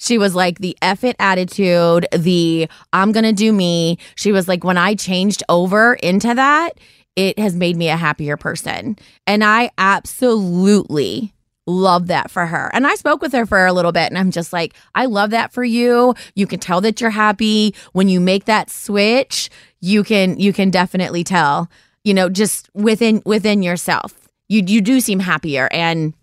She 0.00 0.16
was 0.16 0.34
like 0.34 0.60
the 0.60 0.76
F 0.80 1.04
it 1.04 1.14
attitude, 1.18 2.06
the 2.10 2.68
I'm 2.94 3.12
gonna 3.12 3.34
do 3.34 3.52
me. 3.52 3.98
She 4.14 4.32
was 4.32 4.48
like, 4.48 4.64
when 4.64 4.78
I 4.78 4.94
changed 4.94 5.42
over 5.50 5.94
into 5.94 6.34
that, 6.34 6.70
it 7.16 7.38
has 7.38 7.54
made 7.54 7.76
me 7.76 7.90
a 7.90 7.98
happier 7.98 8.38
person. 8.38 8.96
And 9.26 9.44
I 9.44 9.70
absolutely 9.76 11.34
love 11.66 12.06
that 12.06 12.30
for 12.30 12.46
her. 12.46 12.70
And 12.72 12.86
I 12.86 12.94
spoke 12.94 13.20
with 13.20 13.32
her 13.32 13.44
for 13.44 13.66
a 13.66 13.74
little 13.74 13.92
bit 13.92 14.08
and 14.08 14.16
I'm 14.16 14.30
just 14.30 14.54
like, 14.54 14.72
I 14.94 15.04
love 15.04 15.30
that 15.30 15.52
for 15.52 15.64
you. 15.64 16.14
You 16.34 16.46
can 16.46 16.60
tell 16.60 16.80
that 16.80 17.02
you're 17.02 17.10
happy 17.10 17.74
when 17.92 18.08
you 18.08 18.20
make 18.20 18.46
that 18.46 18.70
switch. 18.70 19.50
You 19.80 20.02
can 20.02 20.40
you 20.40 20.54
can 20.54 20.70
definitely 20.70 21.24
tell, 21.24 21.70
you 22.04 22.14
know, 22.14 22.30
just 22.30 22.70
within 22.72 23.20
within 23.26 23.62
yourself. 23.62 24.14
You 24.48 24.64
you 24.66 24.80
do 24.80 24.98
seem 25.00 25.20
happier 25.20 25.68
and 25.70 26.14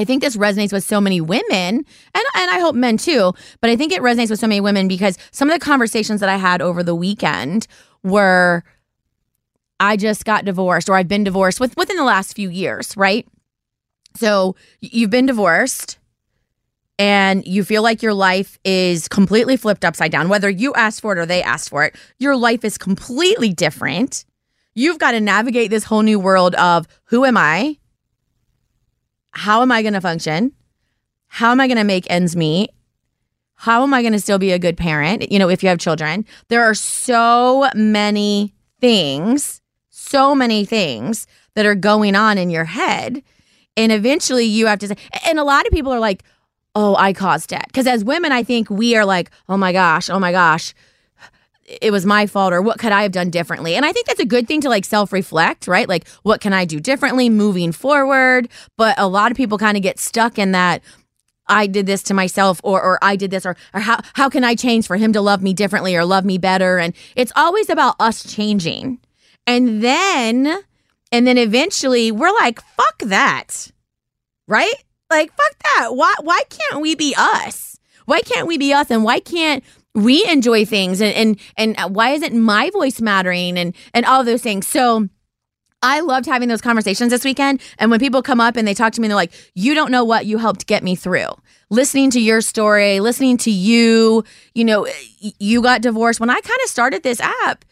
I 0.00 0.04
think 0.04 0.22
this 0.22 0.36
resonates 0.36 0.72
with 0.72 0.82
so 0.82 0.98
many 0.98 1.20
women 1.20 1.44
and 1.52 1.84
and 2.14 2.50
I 2.50 2.58
hope 2.58 2.74
men 2.74 2.96
too, 2.96 3.34
but 3.60 3.68
I 3.68 3.76
think 3.76 3.92
it 3.92 4.00
resonates 4.00 4.30
with 4.30 4.40
so 4.40 4.46
many 4.46 4.60
women 4.60 4.88
because 4.88 5.18
some 5.30 5.50
of 5.50 5.54
the 5.58 5.64
conversations 5.64 6.20
that 6.20 6.30
I 6.30 6.36
had 6.36 6.62
over 6.62 6.82
the 6.82 6.94
weekend 6.94 7.66
were 8.02 8.64
I 9.78 9.98
just 9.98 10.24
got 10.24 10.46
divorced 10.46 10.88
or 10.88 10.94
I've 10.94 11.08
been 11.08 11.24
divorced 11.24 11.60
with 11.60 11.76
within 11.76 11.96
the 11.96 12.04
last 12.04 12.34
few 12.34 12.48
years, 12.48 12.96
right? 12.96 13.28
So 14.16 14.56
you've 14.80 15.10
been 15.10 15.26
divorced 15.26 15.98
and 16.98 17.46
you 17.46 17.62
feel 17.62 17.82
like 17.82 18.02
your 18.02 18.14
life 18.14 18.58
is 18.64 19.06
completely 19.06 19.58
flipped 19.58 19.84
upside 19.84 20.12
down, 20.12 20.30
whether 20.30 20.48
you 20.48 20.72
asked 20.74 21.02
for 21.02 21.12
it 21.12 21.18
or 21.18 21.26
they 21.26 21.42
asked 21.42 21.68
for 21.68 21.84
it, 21.84 21.94
your 22.18 22.36
life 22.36 22.64
is 22.64 22.78
completely 22.78 23.52
different. 23.52 24.24
You've 24.74 24.98
got 24.98 25.12
to 25.12 25.20
navigate 25.20 25.70
this 25.70 25.84
whole 25.84 26.02
new 26.02 26.18
world 26.18 26.54
of 26.54 26.86
who 27.04 27.26
am 27.26 27.36
I? 27.36 27.78
How 29.32 29.62
am 29.62 29.72
I 29.72 29.82
going 29.82 29.94
to 29.94 30.00
function? 30.00 30.52
How 31.28 31.52
am 31.52 31.60
I 31.60 31.66
going 31.66 31.78
to 31.78 31.84
make 31.84 32.10
ends 32.10 32.34
meet? 32.34 32.70
How 33.54 33.82
am 33.82 33.92
I 33.92 34.02
going 34.02 34.14
to 34.14 34.20
still 34.20 34.38
be 34.38 34.52
a 34.52 34.58
good 34.58 34.76
parent? 34.76 35.30
You 35.30 35.38
know, 35.38 35.48
if 35.48 35.62
you 35.62 35.68
have 35.68 35.78
children, 35.78 36.24
there 36.48 36.64
are 36.64 36.74
so 36.74 37.68
many 37.74 38.54
things, 38.80 39.60
so 39.90 40.34
many 40.34 40.64
things 40.64 41.26
that 41.54 41.66
are 41.66 41.74
going 41.74 42.16
on 42.16 42.38
in 42.38 42.50
your 42.50 42.64
head 42.64 43.22
and 43.76 43.92
eventually 43.92 44.44
you 44.44 44.66
have 44.66 44.78
to 44.80 44.88
say, 44.88 44.96
and 45.26 45.38
a 45.38 45.44
lot 45.44 45.66
of 45.66 45.72
people 45.72 45.92
are 45.92 46.00
like, 46.00 46.22
oh, 46.74 46.96
I 46.96 47.12
caused 47.12 47.52
it. 47.52 47.62
Because 47.66 47.86
as 47.86 48.04
women, 48.04 48.32
I 48.32 48.42
think 48.42 48.68
we 48.70 48.96
are 48.96 49.04
like, 49.04 49.30
oh 49.48 49.56
my 49.56 49.72
gosh, 49.72 50.10
oh 50.10 50.18
my 50.18 50.32
gosh, 50.32 50.74
it 51.80 51.90
was 51.90 52.04
my 52.04 52.26
fault 52.26 52.52
or 52.52 52.60
what 52.60 52.78
could 52.78 52.92
I 52.92 53.02
have 53.02 53.12
done 53.12 53.30
differently? 53.30 53.76
And 53.76 53.86
I 53.86 53.92
think 53.92 54.06
that's 54.06 54.20
a 54.20 54.26
good 54.26 54.48
thing 54.48 54.60
to 54.62 54.68
like 54.68 54.84
self 54.84 55.12
reflect, 55.12 55.68
right? 55.68 55.88
Like, 55.88 56.08
what 56.22 56.40
can 56.40 56.52
I 56.52 56.64
do 56.64 56.80
differently 56.80 57.28
moving 57.28 57.72
forward? 57.72 58.48
But 58.76 58.98
a 58.98 59.06
lot 59.06 59.30
of 59.30 59.36
people 59.36 59.58
kind 59.58 59.76
of 59.76 59.82
get 59.82 59.98
stuck 59.98 60.38
in 60.38 60.52
that. 60.52 60.82
I 61.46 61.66
did 61.66 61.86
this 61.86 62.04
to 62.04 62.14
myself 62.14 62.60
or 62.62 62.80
or 62.80 62.98
I 63.02 63.16
did 63.16 63.32
this 63.32 63.44
or 63.44 63.56
or 63.74 63.80
how 63.80 64.00
how 64.14 64.28
can 64.28 64.44
I 64.44 64.54
change 64.54 64.86
for 64.86 64.96
him 64.96 65.12
to 65.14 65.20
love 65.20 65.42
me 65.42 65.52
differently 65.52 65.96
or 65.96 66.04
love 66.04 66.24
me 66.24 66.38
better 66.38 66.78
and 66.78 66.94
it's 67.16 67.32
always 67.34 67.68
about 67.68 67.96
us 67.98 68.22
changing. 68.22 69.00
And 69.48 69.82
then 69.82 70.62
and 71.10 71.26
then 71.26 71.38
eventually 71.38 72.12
we're 72.12 72.32
like, 72.32 72.60
fuck 72.76 72.98
that. 73.00 73.72
Right? 74.46 74.74
Like, 75.10 75.32
fuck 75.36 75.56
that. 75.64 75.96
Why 75.96 76.14
why 76.20 76.42
can't 76.48 76.80
we 76.80 76.94
be 76.94 77.14
us? 77.18 77.78
Why 78.06 78.20
can't 78.20 78.46
we 78.46 78.56
be 78.56 78.72
us? 78.72 78.90
And 78.90 79.02
why 79.02 79.18
can't 79.18 79.64
we 79.94 80.24
enjoy 80.28 80.64
things? 80.64 81.00
And 81.00 81.14
and 81.14 81.40
and 81.56 81.78
uh, 81.78 81.88
why 81.88 82.10
isn't 82.10 82.38
my 82.38 82.70
voice 82.70 83.00
mattering? 83.00 83.58
And 83.58 83.74
and 83.94 84.06
all 84.06 84.24
those 84.24 84.42
things. 84.42 84.66
So 84.66 85.08
I 85.82 86.00
loved 86.00 86.26
having 86.26 86.48
those 86.48 86.60
conversations 86.60 87.10
this 87.10 87.24
weekend. 87.24 87.60
And 87.78 87.90
when 87.90 88.00
people 88.00 88.22
come 88.22 88.40
up 88.40 88.56
and 88.56 88.68
they 88.68 88.74
talk 88.74 88.92
to 88.94 89.00
me, 89.00 89.06
and 89.06 89.10
they're 89.10 89.16
like, 89.16 89.32
you 89.54 89.74
don't 89.74 89.90
know 89.90 90.04
what 90.04 90.26
you 90.26 90.38
helped 90.38 90.66
get 90.66 90.82
me 90.82 90.94
through. 90.94 91.28
Listening 91.70 92.10
to 92.10 92.20
your 92.20 92.40
story, 92.40 93.00
listening 93.00 93.38
to 93.38 93.50
you, 93.50 94.24
you 94.54 94.64
know, 94.64 94.84
eh, 94.84 95.30
you 95.38 95.62
got 95.62 95.80
divorced. 95.80 96.20
When 96.20 96.30
I 96.30 96.40
kind 96.40 96.60
of 96.64 96.70
started 96.70 97.02
this 97.02 97.20
app, 97.20 97.64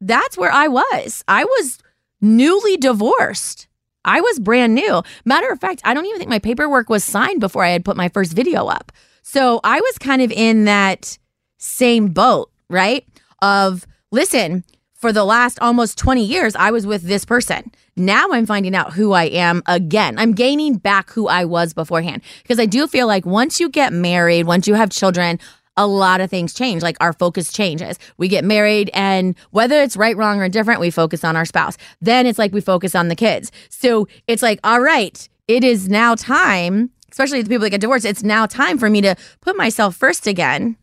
that's 0.00 0.38
where 0.38 0.52
I 0.52 0.68
was. 0.68 1.22
I 1.28 1.44
was 1.44 1.78
newly 2.20 2.76
divorced. 2.76 3.68
I 4.04 4.20
was 4.20 4.38
brand 4.38 4.74
new. 4.74 5.02
Matter 5.24 5.50
of 5.50 5.60
fact, 5.60 5.80
I 5.84 5.94
don't 5.94 6.06
even 6.06 6.18
think 6.18 6.30
my 6.30 6.38
paperwork 6.38 6.88
was 6.88 7.04
signed 7.04 7.40
before 7.40 7.64
I 7.64 7.70
had 7.70 7.84
put 7.84 7.96
my 7.96 8.08
first 8.08 8.32
video 8.32 8.66
up. 8.66 8.92
So 9.22 9.60
I 9.64 9.80
was 9.80 9.98
kind 9.98 10.22
of 10.22 10.30
in 10.30 10.64
that 10.64 11.18
same 11.64 12.08
boat, 12.08 12.50
right? 12.68 13.06
Of 13.40 13.86
listen, 14.10 14.64
for 14.94 15.12
the 15.12 15.24
last 15.24 15.58
almost 15.60 15.98
20 15.98 16.24
years, 16.24 16.54
I 16.56 16.70
was 16.70 16.86
with 16.86 17.02
this 17.02 17.24
person. 17.24 17.70
Now 17.96 18.28
I'm 18.32 18.46
finding 18.46 18.74
out 18.74 18.92
who 18.92 19.12
I 19.12 19.24
am 19.24 19.62
again. 19.66 20.18
I'm 20.18 20.32
gaining 20.32 20.76
back 20.76 21.10
who 21.10 21.28
I 21.28 21.44
was 21.44 21.72
beforehand. 21.72 22.22
Because 22.42 22.58
I 22.58 22.66
do 22.66 22.86
feel 22.86 23.06
like 23.06 23.24
once 23.24 23.60
you 23.60 23.68
get 23.68 23.92
married, 23.92 24.46
once 24.46 24.66
you 24.66 24.74
have 24.74 24.90
children, 24.90 25.38
a 25.76 25.86
lot 25.86 26.20
of 26.20 26.30
things 26.30 26.54
change. 26.54 26.82
Like 26.82 26.96
our 27.00 27.12
focus 27.12 27.52
changes. 27.52 27.98
We 28.16 28.28
get 28.28 28.44
married, 28.44 28.90
and 28.94 29.34
whether 29.50 29.82
it's 29.82 29.96
right, 29.96 30.16
wrong, 30.16 30.40
or 30.40 30.48
different, 30.48 30.80
we 30.80 30.90
focus 30.90 31.24
on 31.24 31.36
our 31.36 31.44
spouse. 31.44 31.76
Then 32.00 32.26
it's 32.26 32.38
like 32.38 32.52
we 32.52 32.60
focus 32.60 32.94
on 32.94 33.08
the 33.08 33.16
kids. 33.16 33.50
So 33.70 34.06
it's 34.26 34.42
like, 34.42 34.60
all 34.64 34.80
right, 34.80 35.28
it 35.48 35.64
is 35.64 35.88
now 35.88 36.14
time, 36.14 36.90
especially 37.10 37.42
the 37.42 37.48
people 37.48 37.64
that 37.64 37.70
get 37.70 37.80
divorced, 37.80 38.04
it's 38.04 38.22
now 38.22 38.46
time 38.46 38.78
for 38.78 38.88
me 38.88 39.00
to 39.00 39.16
put 39.40 39.56
myself 39.56 39.96
first 39.96 40.26
again. 40.26 40.76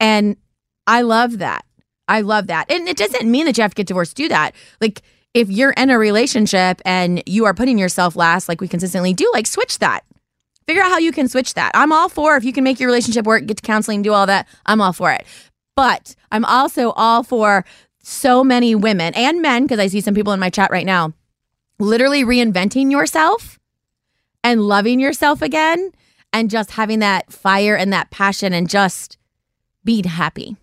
And 0.00 0.36
I 0.86 1.02
love 1.02 1.38
that. 1.38 1.64
I 2.08 2.20
love 2.20 2.46
that. 2.46 2.70
And 2.70 2.88
it 2.88 2.96
doesn't 2.96 3.30
mean 3.30 3.46
that 3.46 3.56
you 3.56 3.62
have 3.62 3.72
to 3.72 3.76
get 3.76 3.86
divorced 3.86 4.16
to 4.16 4.22
do 4.22 4.28
that. 4.28 4.54
Like, 4.80 5.02
if 5.34 5.50
you're 5.50 5.72
in 5.72 5.90
a 5.90 5.98
relationship 5.98 6.80
and 6.84 7.22
you 7.26 7.44
are 7.44 7.54
putting 7.54 7.78
yourself 7.78 8.16
last, 8.16 8.48
like 8.48 8.60
we 8.60 8.68
consistently 8.68 9.12
do, 9.12 9.30
like 9.34 9.46
switch 9.46 9.78
that 9.80 10.04
figure 10.66 10.82
out 10.82 10.90
how 10.90 10.98
you 10.98 11.12
can 11.12 11.28
switch 11.28 11.54
that. 11.54 11.70
I'm 11.74 11.92
all 11.92 12.08
for 12.08 12.36
if 12.36 12.44
you 12.44 12.52
can 12.52 12.64
make 12.64 12.80
your 12.80 12.88
relationship 12.88 13.24
work, 13.24 13.46
get 13.46 13.58
to 13.58 13.62
counseling, 13.62 14.02
do 14.02 14.12
all 14.12 14.26
that. 14.26 14.48
I'm 14.66 14.80
all 14.80 14.92
for 14.92 15.12
it. 15.12 15.24
But 15.76 16.14
I'm 16.32 16.44
also 16.44 16.90
all 16.92 17.22
for 17.22 17.64
so 18.02 18.42
many 18.42 18.74
women 18.74 19.14
and 19.14 19.42
men, 19.42 19.64
because 19.64 19.78
I 19.78 19.88
see 19.88 20.00
some 20.00 20.14
people 20.14 20.32
in 20.32 20.40
my 20.40 20.50
chat 20.50 20.70
right 20.70 20.86
now, 20.86 21.12
literally 21.78 22.24
reinventing 22.24 22.90
yourself 22.90 23.58
and 24.42 24.62
loving 24.62 25.00
yourself 25.00 25.42
again 25.42 25.92
and 26.32 26.50
just 26.50 26.72
having 26.72 27.00
that 27.00 27.32
fire 27.32 27.76
and 27.76 27.92
that 27.92 28.10
passion 28.10 28.52
and 28.52 28.68
just 28.68 29.18
being 29.86 30.04
happy. 30.04 30.56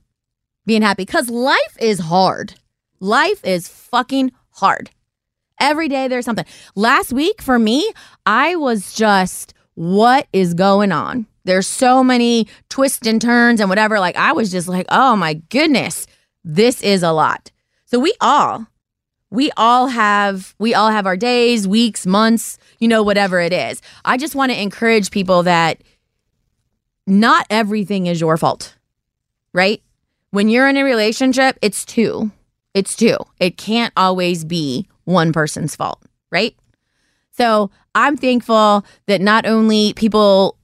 Being 0.68 0.84
happy 0.84 1.06
because 1.06 1.30
life 1.30 1.78
is 1.80 2.00
hard. 2.00 2.54
Life 3.00 3.44
is 3.44 3.68
fucking 3.68 4.32
hard. 4.52 4.92
Every 5.60 5.88
day 5.88 6.08
there's 6.08 6.26
something. 6.26 6.46
Last 6.76 7.12
week 7.12 7.42
for 7.42 7.58
me, 7.58 7.92
I 8.26 8.56
was 8.56 8.94
just 8.94 9.56
what 9.74 10.28
is 10.32 10.54
going 10.54 10.92
on? 10.92 11.26
There's 11.46 11.68
so 11.68 12.04
many 12.04 12.48
twists 12.70 13.08
and 13.08 13.22
turns 13.22 13.60
and 13.60 13.70
whatever. 13.70 14.00
Like, 14.00 14.16
I 14.16 14.32
was 14.34 14.52
just 14.52 14.68
like, 14.68 14.86
oh 14.90 15.16
my 15.16 15.34
goodness, 15.50 16.06
this 16.44 16.82
is 16.82 17.02
a 17.02 17.12
lot. 17.12 17.52
So, 17.86 18.00
we 18.00 18.14
all, 18.22 18.68
we 19.34 19.52
all 19.58 19.88
have 19.88 20.54
we 20.60 20.76
all 20.76 20.92
have 20.92 21.08
our 21.08 21.18
days 21.18 21.68
weeks 21.68 22.06
months 22.06 22.60
you 22.78 22.88
know 22.88 23.02
whatever 23.02 23.40
it 23.40 23.52
is 23.52 23.82
i 24.06 24.16
just 24.16 24.36
want 24.36 24.52
to 24.52 24.62
encourage 24.62 25.10
people 25.10 25.42
that 25.42 25.82
not 27.08 27.48
everything 27.50 28.06
is 28.06 28.22
your 28.22 28.38
fault 28.38 28.76
right 29.54 29.82
when 30.34 30.50
you're 30.50 30.68
in 30.68 30.78
a 30.78 30.84
relationship, 30.84 31.60
it's 31.62 31.86
two. 31.86 32.32
It's 32.74 32.96
two. 32.96 33.18
It 33.40 33.56
can't 33.56 33.94
always 33.96 34.44
be 34.44 34.88
one 35.04 35.32
person's 35.32 35.76
fault, 35.76 36.02
right? 36.32 36.56
So 37.38 37.70
I'm 37.94 38.18
thankful 38.18 38.84
that 39.06 39.22
not 39.22 39.46
only 39.46 39.94
people 39.94 40.58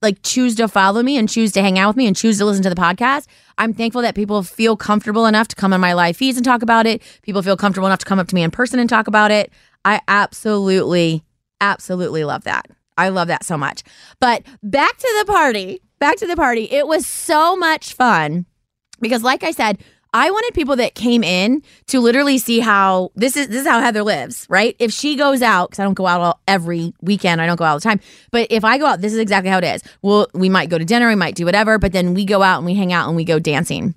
like 0.00 0.20
choose 0.24 0.56
to 0.56 0.66
follow 0.66 1.00
me 1.00 1.16
and 1.16 1.28
choose 1.28 1.52
to 1.52 1.62
hang 1.62 1.78
out 1.78 1.90
with 1.90 1.96
me 1.96 2.08
and 2.08 2.16
choose 2.16 2.38
to 2.38 2.44
listen 2.44 2.64
to 2.64 2.70
the 2.70 2.74
podcast. 2.74 3.28
I'm 3.56 3.72
thankful 3.72 4.02
that 4.02 4.16
people 4.16 4.42
feel 4.42 4.76
comfortable 4.76 5.26
enough 5.26 5.46
to 5.48 5.56
come 5.56 5.72
on 5.72 5.80
my 5.80 5.92
live 5.92 6.16
feeds 6.16 6.36
and 6.36 6.44
talk 6.44 6.62
about 6.62 6.84
it. 6.84 7.02
People 7.22 7.40
feel 7.40 7.56
comfortable 7.56 7.86
enough 7.86 8.00
to 8.00 8.04
come 8.04 8.18
up 8.18 8.26
to 8.28 8.34
me 8.34 8.42
in 8.42 8.50
person 8.50 8.80
and 8.80 8.90
talk 8.90 9.06
about 9.06 9.30
it. 9.30 9.52
I 9.84 10.00
absolutely, 10.08 11.22
absolutely 11.60 12.24
love 12.24 12.42
that. 12.44 12.66
I 12.98 13.10
love 13.10 13.28
that 13.28 13.44
so 13.44 13.56
much. 13.56 13.84
But 14.18 14.44
back 14.60 14.96
to 14.96 15.24
the 15.24 15.32
party. 15.32 15.80
Back 16.02 16.16
to 16.16 16.26
the 16.26 16.34
party. 16.34 16.64
It 16.64 16.88
was 16.88 17.06
so 17.06 17.54
much 17.54 17.94
fun 17.94 18.44
because, 19.00 19.22
like 19.22 19.44
I 19.44 19.52
said, 19.52 19.78
I 20.12 20.32
wanted 20.32 20.52
people 20.52 20.74
that 20.74 20.96
came 20.96 21.22
in 21.22 21.62
to 21.86 22.00
literally 22.00 22.38
see 22.38 22.58
how 22.58 23.12
this 23.14 23.36
is 23.36 23.46
this 23.46 23.60
is 23.60 23.68
how 23.68 23.80
Heather 23.80 24.02
lives, 24.02 24.44
right? 24.50 24.74
If 24.80 24.90
she 24.90 25.14
goes 25.14 25.42
out, 25.42 25.70
because 25.70 25.78
I 25.78 25.84
don't 25.84 25.94
go 25.94 26.08
out 26.08 26.20
all, 26.20 26.40
every 26.48 26.92
weekend, 27.02 27.40
I 27.40 27.46
don't 27.46 27.54
go 27.54 27.64
out 27.64 27.70
all 27.70 27.76
the 27.76 27.82
time. 27.82 28.00
But 28.32 28.48
if 28.50 28.64
I 28.64 28.78
go 28.78 28.86
out, 28.86 29.00
this 29.00 29.12
is 29.12 29.20
exactly 29.20 29.48
how 29.48 29.58
it 29.58 29.64
is. 29.64 29.84
Well, 30.02 30.26
we 30.34 30.48
might 30.48 30.70
go 30.70 30.76
to 30.76 30.84
dinner, 30.84 31.06
we 31.06 31.14
might 31.14 31.36
do 31.36 31.44
whatever, 31.44 31.78
but 31.78 31.92
then 31.92 32.14
we 32.14 32.24
go 32.24 32.42
out 32.42 32.56
and 32.56 32.66
we 32.66 32.74
hang 32.74 32.92
out 32.92 33.06
and 33.06 33.14
we 33.14 33.22
go 33.24 33.38
dancing. 33.38 33.94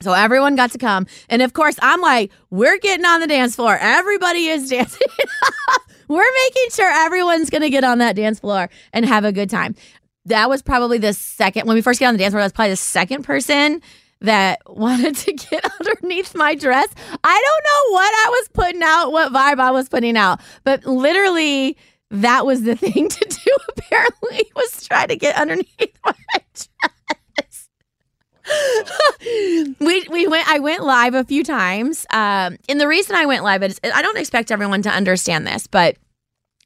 So 0.00 0.14
everyone 0.14 0.56
got 0.56 0.70
to 0.70 0.78
come. 0.78 1.06
And 1.28 1.42
of 1.42 1.52
course, 1.52 1.76
I'm 1.82 2.00
like, 2.00 2.32
we're 2.48 2.78
getting 2.78 3.04
on 3.04 3.20
the 3.20 3.26
dance 3.26 3.56
floor. 3.56 3.76
Everybody 3.78 4.46
is 4.46 4.70
dancing. 4.70 5.06
we're 6.08 6.32
making 6.44 6.70
sure 6.72 6.90
everyone's 6.90 7.50
going 7.50 7.60
to 7.60 7.68
get 7.68 7.84
on 7.84 7.98
that 7.98 8.16
dance 8.16 8.40
floor 8.40 8.70
and 8.94 9.04
have 9.04 9.26
a 9.26 9.32
good 9.32 9.50
time. 9.50 9.74
That 10.26 10.48
was 10.48 10.62
probably 10.62 10.98
the 10.98 11.12
second, 11.12 11.66
when 11.66 11.74
we 11.74 11.82
first 11.82 12.00
got 12.00 12.08
on 12.08 12.14
the 12.14 12.18
dance 12.18 12.32
floor, 12.32 12.40
that 12.40 12.46
was 12.46 12.52
probably 12.52 12.70
the 12.72 12.76
second 12.76 13.22
person 13.22 13.80
that 14.20 14.60
wanted 14.66 15.16
to 15.16 15.32
get 15.32 15.64
underneath 15.80 16.34
my 16.34 16.54
dress. 16.54 16.88
I 17.24 17.42
don't 17.44 17.64
know 17.64 17.94
what 17.94 18.14
I 18.14 18.28
was 18.30 18.48
putting 18.52 18.82
out, 18.82 19.12
what 19.12 19.32
vibe 19.32 19.60
I 19.60 19.70
was 19.70 19.88
putting 19.88 20.16
out, 20.16 20.40
but 20.64 20.84
literally 20.84 21.76
that 22.10 22.46
was 22.46 22.62
the 22.62 22.76
thing 22.76 23.08
to 23.08 23.24
do 23.28 23.56
apparently 23.70 24.50
was 24.54 24.86
try 24.86 25.06
to 25.06 25.16
get 25.16 25.36
underneath 25.36 25.98
my 26.04 26.12
dress. 26.32 27.68
we 29.80 30.06
we 30.08 30.28
went 30.28 30.48
I 30.48 30.60
went 30.60 30.84
live 30.84 31.14
a 31.14 31.24
few 31.24 31.42
times. 31.42 32.06
Um 32.10 32.56
and 32.68 32.80
the 32.80 32.86
reason 32.86 33.16
I 33.16 33.26
went 33.26 33.42
live 33.42 33.62
is 33.64 33.80
I 33.82 34.02
don't 34.02 34.18
expect 34.18 34.52
everyone 34.52 34.82
to 34.82 34.90
understand 34.90 35.46
this, 35.46 35.66
but 35.66 35.96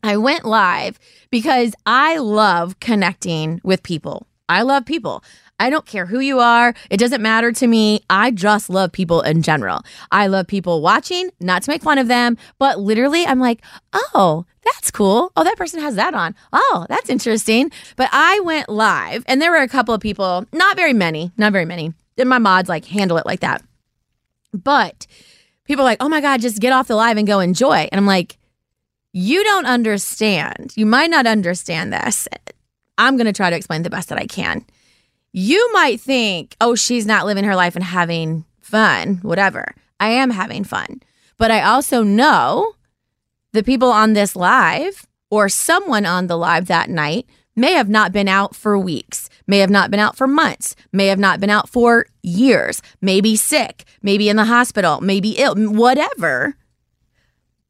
I 0.02 0.16
went 0.16 0.45
live 0.45 0.99
because 1.30 1.75
I 1.87 2.19
love 2.19 2.80
connecting 2.80 3.61
with 3.62 3.83
people. 3.83 4.26
I 4.49 4.62
love 4.62 4.85
people. 4.87 5.23
I 5.61 5.69
don't 5.69 5.85
care 5.85 6.07
who 6.07 6.21
you 6.21 6.40
are. 6.40 6.75
It 6.88 6.97
doesn't 6.97 7.21
matter 7.21 7.52
to 7.52 7.66
me. 7.66 8.02
I 8.09 8.30
just 8.30 8.71
love 8.71 8.92
people 8.92 9.21
in 9.21 9.42
general. 9.42 9.83
I 10.11 10.26
love 10.26 10.47
people 10.47 10.80
watching, 10.80 11.30
not 11.38 11.62
to 11.64 11.71
make 11.71 11.83
fun 11.83 11.99
of 11.99 12.09
them, 12.09 12.38
but 12.59 12.80
literally, 12.80 13.26
I'm 13.26 13.40
like, 13.40 13.61
oh, 13.92 14.47
that's 14.64 14.90
cool. 14.90 15.33
Oh, 15.37 15.45
that 15.45 15.59
person 15.59 15.80
has 15.80 15.97
that 15.97 16.14
on. 16.14 16.35
Oh, 16.52 16.87
that's 16.88 17.11
interesting. 17.11 17.71
But 17.97 18.09
I 18.11 18.40
went 18.40 18.71
live, 18.71 19.23
and 19.26 19.40
there 19.40 19.50
were 19.50 19.59
a 19.59 19.69
couple 19.69 19.95
of 19.95 20.00
people, 20.00 20.47
not 20.50 20.76
very 20.76 20.95
many, 20.95 21.30
not 21.37 21.52
very 21.52 21.66
many. 21.66 21.92
And 22.16 22.28
my 22.28 22.38
mods 22.38 22.69
like 22.71 22.87
handle 22.87 23.19
it 23.19 23.26
like 23.26 23.40
that. 23.40 23.62
But 24.54 25.07
people 25.64 25.83
are 25.83 25.88
like, 25.88 26.02
oh 26.02 26.09
my 26.09 26.23
God, 26.23 26.40
just 26.40 26.59
get 26.61 26.73
off 26.73 26.88
the 26.88 26.97
live 26.97 27.19
and 27.19 27.26
go 27.26 27.38
enjoy. 27.38 27.87
And 27.92 27.99
I'm 27.99 28.07
like, 28.07 28.38
you 29.12 29.42
don't 29.44 29.66
understand. 29.66 30.72
You 30.76 30.86
might 30.86 31.10
not 31.10 31.26
understand 31.26 31.92
this. 31.92 32.28
I'm 32.98 33.16
going 33.16 33.26
to 33.26 33.32
try 33.32 33.50
to 33.50 33.56
explain 33.56 33.82
the 33.82 33.90
best 33.90 34.08
that 34.08 34.18
I 34.18 34.26
can 34.26 34.64
you 35.32 35.72
might 35.72 36.00
think, 36.00 36.56
oh, 36.60 36.74
she's 36.74 37.06
not 37.06 37.26
living 37.26 37.44
her 37.44 37.54
life 37.54 37.76
and 37.76 37.84
having 37.84 38.44
fun, 38.60 39.16
whatever. 39.22 39.74
I 39.98 40.08
am 40.10 40.30
having 40.30 40.64
fun. 40.64 41.00
But 41.38 41.50
I 41.50 41.62
also 41.62 42.02
know 42.02 42.74
the 43.52 43.62
people 43.62 43.90
on 43.90 44.12
this 44.12 44.34
live 44.34 45.06
or 45.30 45.48
someone 45.48 46.06
on 46.06 46.26
the 46.26 46.36
live 46.36 46.66
that 46.66 46.90
night 46.90 47.26
may 47.54 47.73
have 47.73 47.88
not 47.88 48.12
been 48.12 48.28
out 48.28 48.54
for 48.54 48.78
weeks, 48.78 49.28
may 49.46 49.58
have 49.58 49.70
not 49.70 49.90
been 49.90 50.00
out 50.00 50.16
for 50.16 50.26
months, 50.26 50.75
may 50.92 51.06
have 51.06 51.18
not 51.18 51.40
been 51.40 51.50
out 51.50 51.68
for 51.68 52.06
years, 52.23 52.82
maybe 53.00 53.36
sick, 53.36 53.84
maybe 54.02 54.28
in 54.28 54.36
the 54.36 54.44
hospital, 54.46 55.00
maybe 55.00 55.30
ill, 55.30 55.54
whatever. 55.56 56.56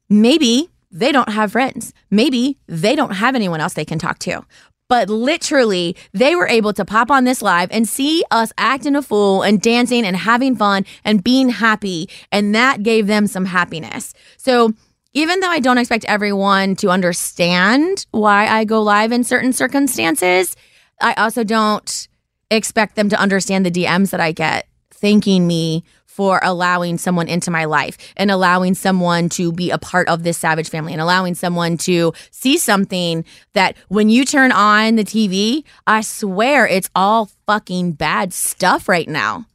Maybe 0.09 0.69
they 0.91 1.11
don't 1.11 1.29
have 1.29 1.53
friends. 1.53 1.93
Maybe 2.09 2.57
they 2.67 2.95
don't 2.95 3.13
have 3.13 3.35
anyone 3.35 3.61
else 3.61 3.73
they 3.73 3.85
can 3.85 3.99
talk 3.99 4.19
to 4.19 4.45
but 4.91 5.09
literally 5.09 5.95
they 6.11 6.35
were 6.35 6.49
able 6.49 6.73
to 6.73 6.83
pop 6.83 7.09
on 7.09 7.23
this 7.23 7.41
live 7.41 7.69
and 7.71 7.87
see 7.87 8.25
us 8.29 8.51
acting 8.57 8.93
a 8.93 9.01
fool 9.01 9.41
and 9.41 9.61
dancing 9.61 10.05
and 10.05 10.17
having 10.17 10.53
fun 10.53 10.85
and 11.05 11.23
being 11.23 11.47
happy. 11.47 12.09
And 12.29 12.53
that 12.53 12.83
gave 12.83 13.07
them 13.07 13.25
some 13.25 13.45
happiness. 13.45 14.13
So, 14.35 14.73
even 15.13 15.39
though 15.39 15.49
I 15.49 15.61
don't 15.61 15.77
expect 15.77 16.03
everyone 16.05 16.75
to 16.77 16.89
understand 16.89 18.05
why 18.11 18.47
I 18.47 18.65
go 18.65 18.81
live 18.81 19.13
in 19.13 19.23
certain 19.23 19.53
circumstances, 19.53 20.57
I 20.99 21.13
also 21.13 21.45
don't 21.45 22.09
expect 22.49 22.97
them 22.97 23.07
to 23.09 23.19
understand 23.19 23.65
the 23.65 23.71
DMs 23.71 24.09
that 24.09 24.19
I 24.19 24.33
get 24.33 24.67
thanking 24.89 25.47
me 25.47 25.85
for 26.11 26.41
allowing 26.43 26.97
someone 26.97 27.29
into 27.29 27.49
my 27.49 27.63
life 27.63 27.97
and 28.17 28.29
allowing 28.29 28.73
someone 28.73 29.29
to 29.29 29.53
be 29.53 29.71
a 29.71 29.77
part 29.77 30.09
of 30.09 30.23
this 30.23 30.37
savage 30.37 30.69
family 30.69 30.91
and 30.91 31.01
allowing 31.01 31.33
someone 31.33 31.77
to 31.77 32.11
see 32.31 32.57
something 32.57 33.23
that 33.53 33.77
when 33.87 34.09
you 34.09 34.25
turn 34.25 34.51
on 34.51 34.97
the 34.97 35.05
TV, 35.05 35.63
I 35.87 36.01
swear 36.01 36.67
it's 36.67 36.89
all 36.95 37.29
fucking 37.47 37.93
bad 37.93 38.33
stuff 38.33 38.89
right 38.89 39.07
now. 39.07 39.45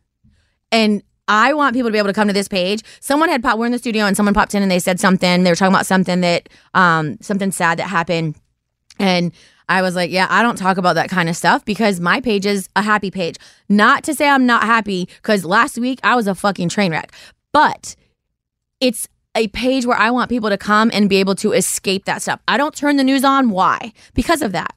And 0.72 1.02
I 1.28 1.52
want 1.52 1.74
people 1.74 1.90
to 1.90 1.92
be 1.92 1.98
able 1.98 2.08
to 2.08 2.14
come 2.14 2.28
to 2.28 2.32
this 2.32 2.48
page. 2.48 2.82
Someone 3.00 3.28
had 3.28 3.42
popped, 3.42 3.58
we're 3.58 3.66
in 3.66 3.72
the 3.72 3.78
studio 3.78 4.06
and 4.06 4.16
someone 4.16 4.32
popped 4.32 4.54
in 4.54 4.62
and 4.62 4.70
they 4.70 4.78
said 4.78 4.98
something. 4.98 5.42
They 5.42 5.50
were 5.50 5.56
talking 5.56 5.74
about 5.74 5.84
something 5.84 6.22
that, 6.22 6.48
um, 6.72 7.18
something 7.20 7.52
sad 7.52 7.78
that 7.80 7.88
happened. 7.88 8.34
And 8.98 9.32
I 9.68 9.82
was 9.82 9.96
like, 9.96 10.10
yeah, 10.10 10.26
I 10.30 10.42
don't 10.42 10.56
talk 10.56 10.76
about 10.76 10.94
that 10.94 11.08
kind 11.08 11.28
of 11.28 11.36
stuff 11.36 11.64
because 11.64 11.98
my 12.00 12.20
page 12.20 12.46
is 12.46 12.68
a 12.76 12.82
happy 12.82 13.10
page. 13.10 13.36
Not 13.68 14.04
to 14.04 14.14
say 14.14 14.28
I'm 14.28 14.46
not 14.46 14.62
happy 14.62 15.08
because 15.16 15.44
last 15.44 15.78
week 15.78 15.98
I 16.04 16.14
was 16.14 16.26
a 16.26 16.34
fucking 16.34 16.68
train 16.68 16.92
wreck, 16.92 17.12
but 17.52 17.96
it's 18.80 19.08
a 19.34 19.48
page 19.48 19.84
where 19.84 19.98
I 19.98 20.10
want 20.10 20.30
people 20.30 20.48
to 20.50 20.56
come 20.56 20.90
and 20.94 21.08
be 21.08 21.16
able 21.16 21.34
to 21.36 21.52
escape 21.52 22.04
that 22.06 22.22
stuff. 22.22 22.40
I 22.48 22.56
don't 22.56 22.74
turn 22.74 22.96
the 22.96 23.04
news 23.04 23.24
on. 23.24 23.50
Why? 23.50 23.92
Because 24.14 24.40
of 24.40 24.52
that. 24.52 24.74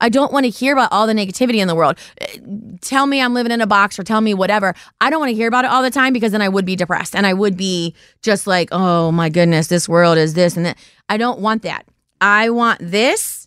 I 0.00 0.08
don't 0.08 0.32
want 0.32 0.44
to 0.44 0.50
hear 0.50 0.72
about 0.72 0.90
all 0.90 1.06
the 1.06 1.12
negativity 1.12 1.58
in 1.58 1.68
the 1.68 1.76
world. 1.76 1.96
Eh, 2.20 2.38
tell 2.80 3.06
me 3.06 3.20
I'm 3.20 3.34
living 3.34 3.52
in 3.52 3.60
a 3.60 3.68
box 3.68 3.98
or 3.98 4.02
tell 4.02 4.20
me 4.20 4.34
whatever. 4.34 4.74
I 5.00 5.10
don't 5.10 5.20
want 5.20 5.30
to 5.30 5.34
hear 5.34 5.46
about 5.46 5.64
it 5.64 5.70
all 5.70 5.82
the 5.82 5.90
time 5.90 6.12
because 6.12 6.32
then 6.32 6.42
I 6.42 6.48
would 6.48 6.64
be 6.64 6.74
depressed 6.74 7.14
and 7.14 7.24
I 7.24 7.32
would 7.32 7.56
be 7.56 7.94
just 8.20 8.48
like, 8.48 8.68
oh 8.72 9.12
my 9.12 9.28
goodness, 9.28 9.68
this 9.68 9.88
world 9.88 10.18
is 10.18 10.34
this 10.34 10.56
and 10.56 10.66
that. 10.66 10.78
I 11.08 11.16
don't 11.16 11.38
want 11.38 11.62
that. 11.62 11.86
I 12.20 12.50
want 12.50 12.80
this 12.82 13.41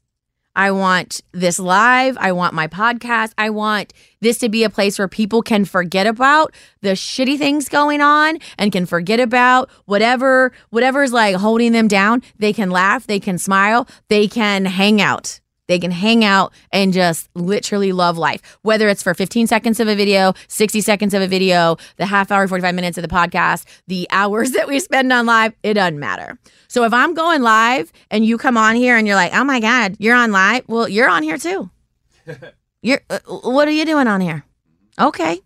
I 0.56 0.72
want 0.72 1.22
this 1.32 1.60
live. 1.60 2.18
I 2.20 2.32
want 2.32 2.54
my 2.54 2.68
podcast. 2.68 3.34
I 3.38 3.50
want 3.50 3.94
this 4.22 4.38
to 4.40 4.50
be 4.50 4.64
a 4.64 4.70
place 4.70 4.98
where 4.98 5.08
people 5.08 5.42
can 5.42 5.66
forget 5.66 6.08
about 6.08 6.54
the 6.82 6.90
shitty 6.90 7.38
things 7.38 7.70
going 7.70 8.02
on 8.02 8.40
and 8.58 8.72
can 8.72 8.86
forget 8.86 9.20
about 9.20 9.70
whatever 9.86 10.52
whatever's 10.70 11.14
like 11.14 11.36
holding 11.36 11.72
them 11.72 11.88
down. 11.88 12.24
They 12.40 12.54
can 12.54 12.72
laugh, 12.72 13.08
they 13.08 13.20
can 13.20 13.38
smile, 13.38 13.88
they 14.08 14.28
can 14.28 14.66
hang 14.66 15.02
out. 15.02 15.40
They 15.68 15.80
can 15.80 15.92
hang 15.92 16.24
out 16.24 16.54
and 16.72 16.94
just 16.94 17.30
literally 17.34 17.92
love 17.92 18.18
life, 18.18 18.58
whether 18.62 18.88
it's 18.88 19.02
for 19.02 19.14
15 19.14 19.48
seconds 19.48 19.80
of 19.80 19.88
a 19.88 19.96
video, 19.96 20.34
60 20.48 20.82
seconds 20.82 21.14
of 21.14 21.22
a 21.22 21.28
video, 21.28 21.78
the 21.98 22.06
half 22.06 22.32
hour, 22.32 22.48
45 22.48 22.76
minutes 22.76 22.98
of 22.98 23.02
the 23.02 23.08
podcast, 23.08 23.66
the 23.88 24.08
hours 24.12 24.52
that 24.54 24.68
we 24.68 24.80
spend 24.80 25.12
on 25.12 25.26
live, 25.26 25.54
it 25.64 25.76
doesn't 25.76 26.00
matter. 26.00 26.38
So 26.68 26.84
if 26.84 26.94
I'm 26.94 27.14
going 27.14 27.42
live 27.42 27.92
and 28.12 28.26
you 28.26 28.38
come 28.38 28.58
on 28.58 28.76
here 28.76 28.96
and 28.98 29.08
you're 29.08 29.16
like, 29.16 29.34
oh 29.34 29.44
my 29.44 29.60
God, 29.60 29.96
you're 30.00 30.16
on 30.16 30.32
live, 30.32 30.64
well, 30.68 30.88
you're 30.88 31.10
on 31.10 31.24
here 31.24 31.38
too. 31.38 31.70
you're, 32.82 33.02
uh, 33.10 33.20
what 33.28 33.68
are 33.68 33.72
you 33.72 33.86
doing 33.86 34.08
on 34.08 34.22
here? 34.22 34.44
Okay. 35.00 35.40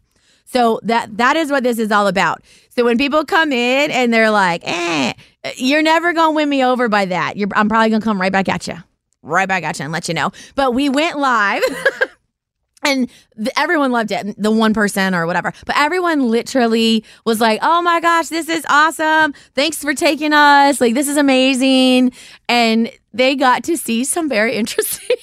So 0.45 0.79
that 0.81 1.17
that 1.17 1.35
is 1.35 1.51
what 1.51 1.61
this 1.61 1.77
is 1.77 1.91
all 1.91 2.07
about. 2.07 2.41
So 2.69 2.83
when 2.83 2.97
people 2.97 3.23
come 3.23 3.51
in 3.51 3.91
and 3.91 4.11
they're 4.11 4.31
like, 4.31 4.63
"Eh, 4.65 5.13
you're 5.57 5.83
never 5.83 6.11
gonna 6.11 6.31
win 6.31 6.49
me 6.49 6.63
over 6.63 6.89
by 6.89 7.05
that," 7.05 7.37
you're, 7.37 7.49
I'm 7.53 7.69
probably 7.69 7.91
gonna 7.91 8.03
come 8.03 8.19
right 8.19 8.31
back 8.31 8.49
at 8.49 8.67
you 8.67 8.83
right 9.21 9.47
back 9.47 9.63
at 9.63 9.79
you 9.79 9.83
and 9.83 9.91
let 9.91 10.07
you 10.07 10.13
know. 10.13 10.31
But 10.55 10.73
we 10.73 10.89
went 10.89 11.17
live. 11.19 11.63
and 12.83 13.09
the, 13.35 13.57
everyone 13.59 13.91
loved 13.91 14.11
it 14.11 14.41
the 14.41 14.51
one 14.51 14.73
person 14.73 15.13
or 15.13 15.25
whatever. 15.25 15.53
But 15.65 15.77
everyone 15.77 16.29
literally 16.29 17.03
was 17.25 17.41
like 17.41 17.59
oh 17.61 17.81
my 17.81 17.99
gosh 17.99 18.29
this 18.29 18.49
is 18.49 18.65
awesome. 18.69 19.33
Thanks 19.55 19.81
for 19.81 19.93
taking 19.93 20.33
us. 20.33 20.79
Like 20.79 20.93
this 20.93 21.07
is 21.07 21.17
amazing. 21.17 22.11
And 22.47 22.91
they 23.13 23.35
got 23.35 23.63
to 23.65 23.77
see 23.77 24.03
some 24.03 24.29
very 24.29 24.55
interesting 24.55 25.17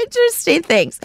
interesting 0.00 0.62
things. 0.62 1.00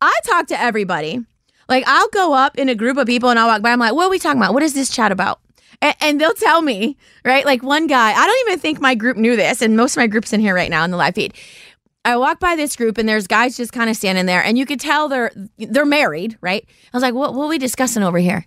I 0.00 0.16
talk 0.24 0.46
to 0.48 0.60
everybody. 0.60 1.24
Like 1.68 1.84
i'll 1.86 2.08
go 2.08 2.34
up 2.34 2.56
in 2.56 2.68
a 2.68 2.74
group 2.74 2.96
of 2.96 3.06
people 3.06 3.30
and 3.30 3.38
i'll 3.38 3.48
walk 3.48 3.62
by. 3.62 3.70
I'm 3.70 3.78
like 3.78 3.94
what 3.94 4.06
are 4.06 4.10
we 4.10 4.18
talking 4.18 4.40
about? 4.40 4.54
What 4.54 4.62
is 4.62 4.74
this 4.74 4.90
chat 4.90 5.12
about 5.12 5.40
and, 5.80 5.94
and, 6.00 6.20
they'll 6.20 6.34
tell 6.34 6.60
me, 6.62 6.96
right? 7.24 7.44
Like 7.44 7.62
one 7.62 7.86
guy, 7.86 8.12
I 8.12 8.26
don't 8.26 8.48
even 8.48 8.58
think 8.58 8.80
my 8.80 8.94
group 8.94 9.16
knew 9.16 9.36
this, 9.36 9.62
and 9.62 9.76
most 9.76 9.92
of 9.92 9.98
my 9.98 10.06
group's 10.06 10.32
in 10.32 10.40
here 10.40 10.54
right 10.54 10.70
now 10.70 10.84
in 10.84 10.90
the 10.90 10.96
live 10.96 11.14
feed. 11.14 11.34
I 12.04 12.16
walk 12.16 12.40
by 12.40 12.56
this 12.56 12.74
group 12.74 12.96
and 12.96 13.08
there's 13.08 13.26
guys 13.26 13.56
just 13.56 13.72
kind 13.72 13.90
of 13.90 13.96
standing 13.96 14.24
there 14.24 14.42
and 14.42 14.56
you 14.56 14.64
could 14.64 14.80
tell 14.80 15.08
they're 15.08 15.30
they're 15.58 15.84
married, 15.84 16.38
right? 16.40 16.64
I 16.66 16.96
was 16.96 17.02
like, 17.02 17.14
"What 17.14 17.34
what 17.34 17.44
are 17.44 17.48
we 17.48 17.58
discussing 17.58 18.02
over 18.02 18.18
here?" 18.18 18.46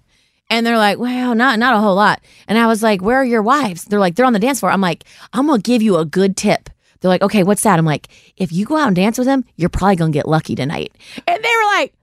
And 0.50 0.66
they're 0.66 0.78
like, 0.78 0.98
"Well, 0.98 1.36
not 1.36 1.60
not 1.60 1.76
a 1.76 1.80
whole 1.80 1.96
lot." 1.96 2.22
And 2.48 2.58
I 2.58 2.66
was 2.66 2.82
like, 2.82 3.02
"Where 3.02 3.18
are 3.18 3.26
your 3.26 3.44
wives?" 3.44 3.86
They're 3.86 4.00
like, 4.00 4.16
"They're 4.16 4.26
on 4.26 4.34
the 4.34 4.40
dance 4.40 4.62
floor." 4.62 4.72
I'm 4.72 4.82
like, 4.82 5.04
"I'm 5.34 5.48
to 5.48 5.60
give 5.60 5.82
you 5.82 5.98
a 5.98 6.06
good 6.06 6.36
tip." 6.36 6.70
They're 7.00 7.10
like, 7.10 7.22
"Okay, 7.22 7.44
what's 7.44 7.62
that?" 7.64 7.78
I'm 7.78 7.86
like, 7.86 8.08
"If 8.36 8.52
you 8.52 8.66
go 8.66 8.78
out 8.78 8.88
and 8.88 8.96
dance 8.96 9.20
with 9.20 9.28
them, 9.28 9.46
you're 9.58 9.70
probably 9.70 9.98
to 9.98 10.10
get 10.10 10.28
lucky 10.28 10.56
tonight." 10.56 10.96
And 11.28 11.44
they 11.44 11.50
were 11.50 11.78
like, 11.78 11.94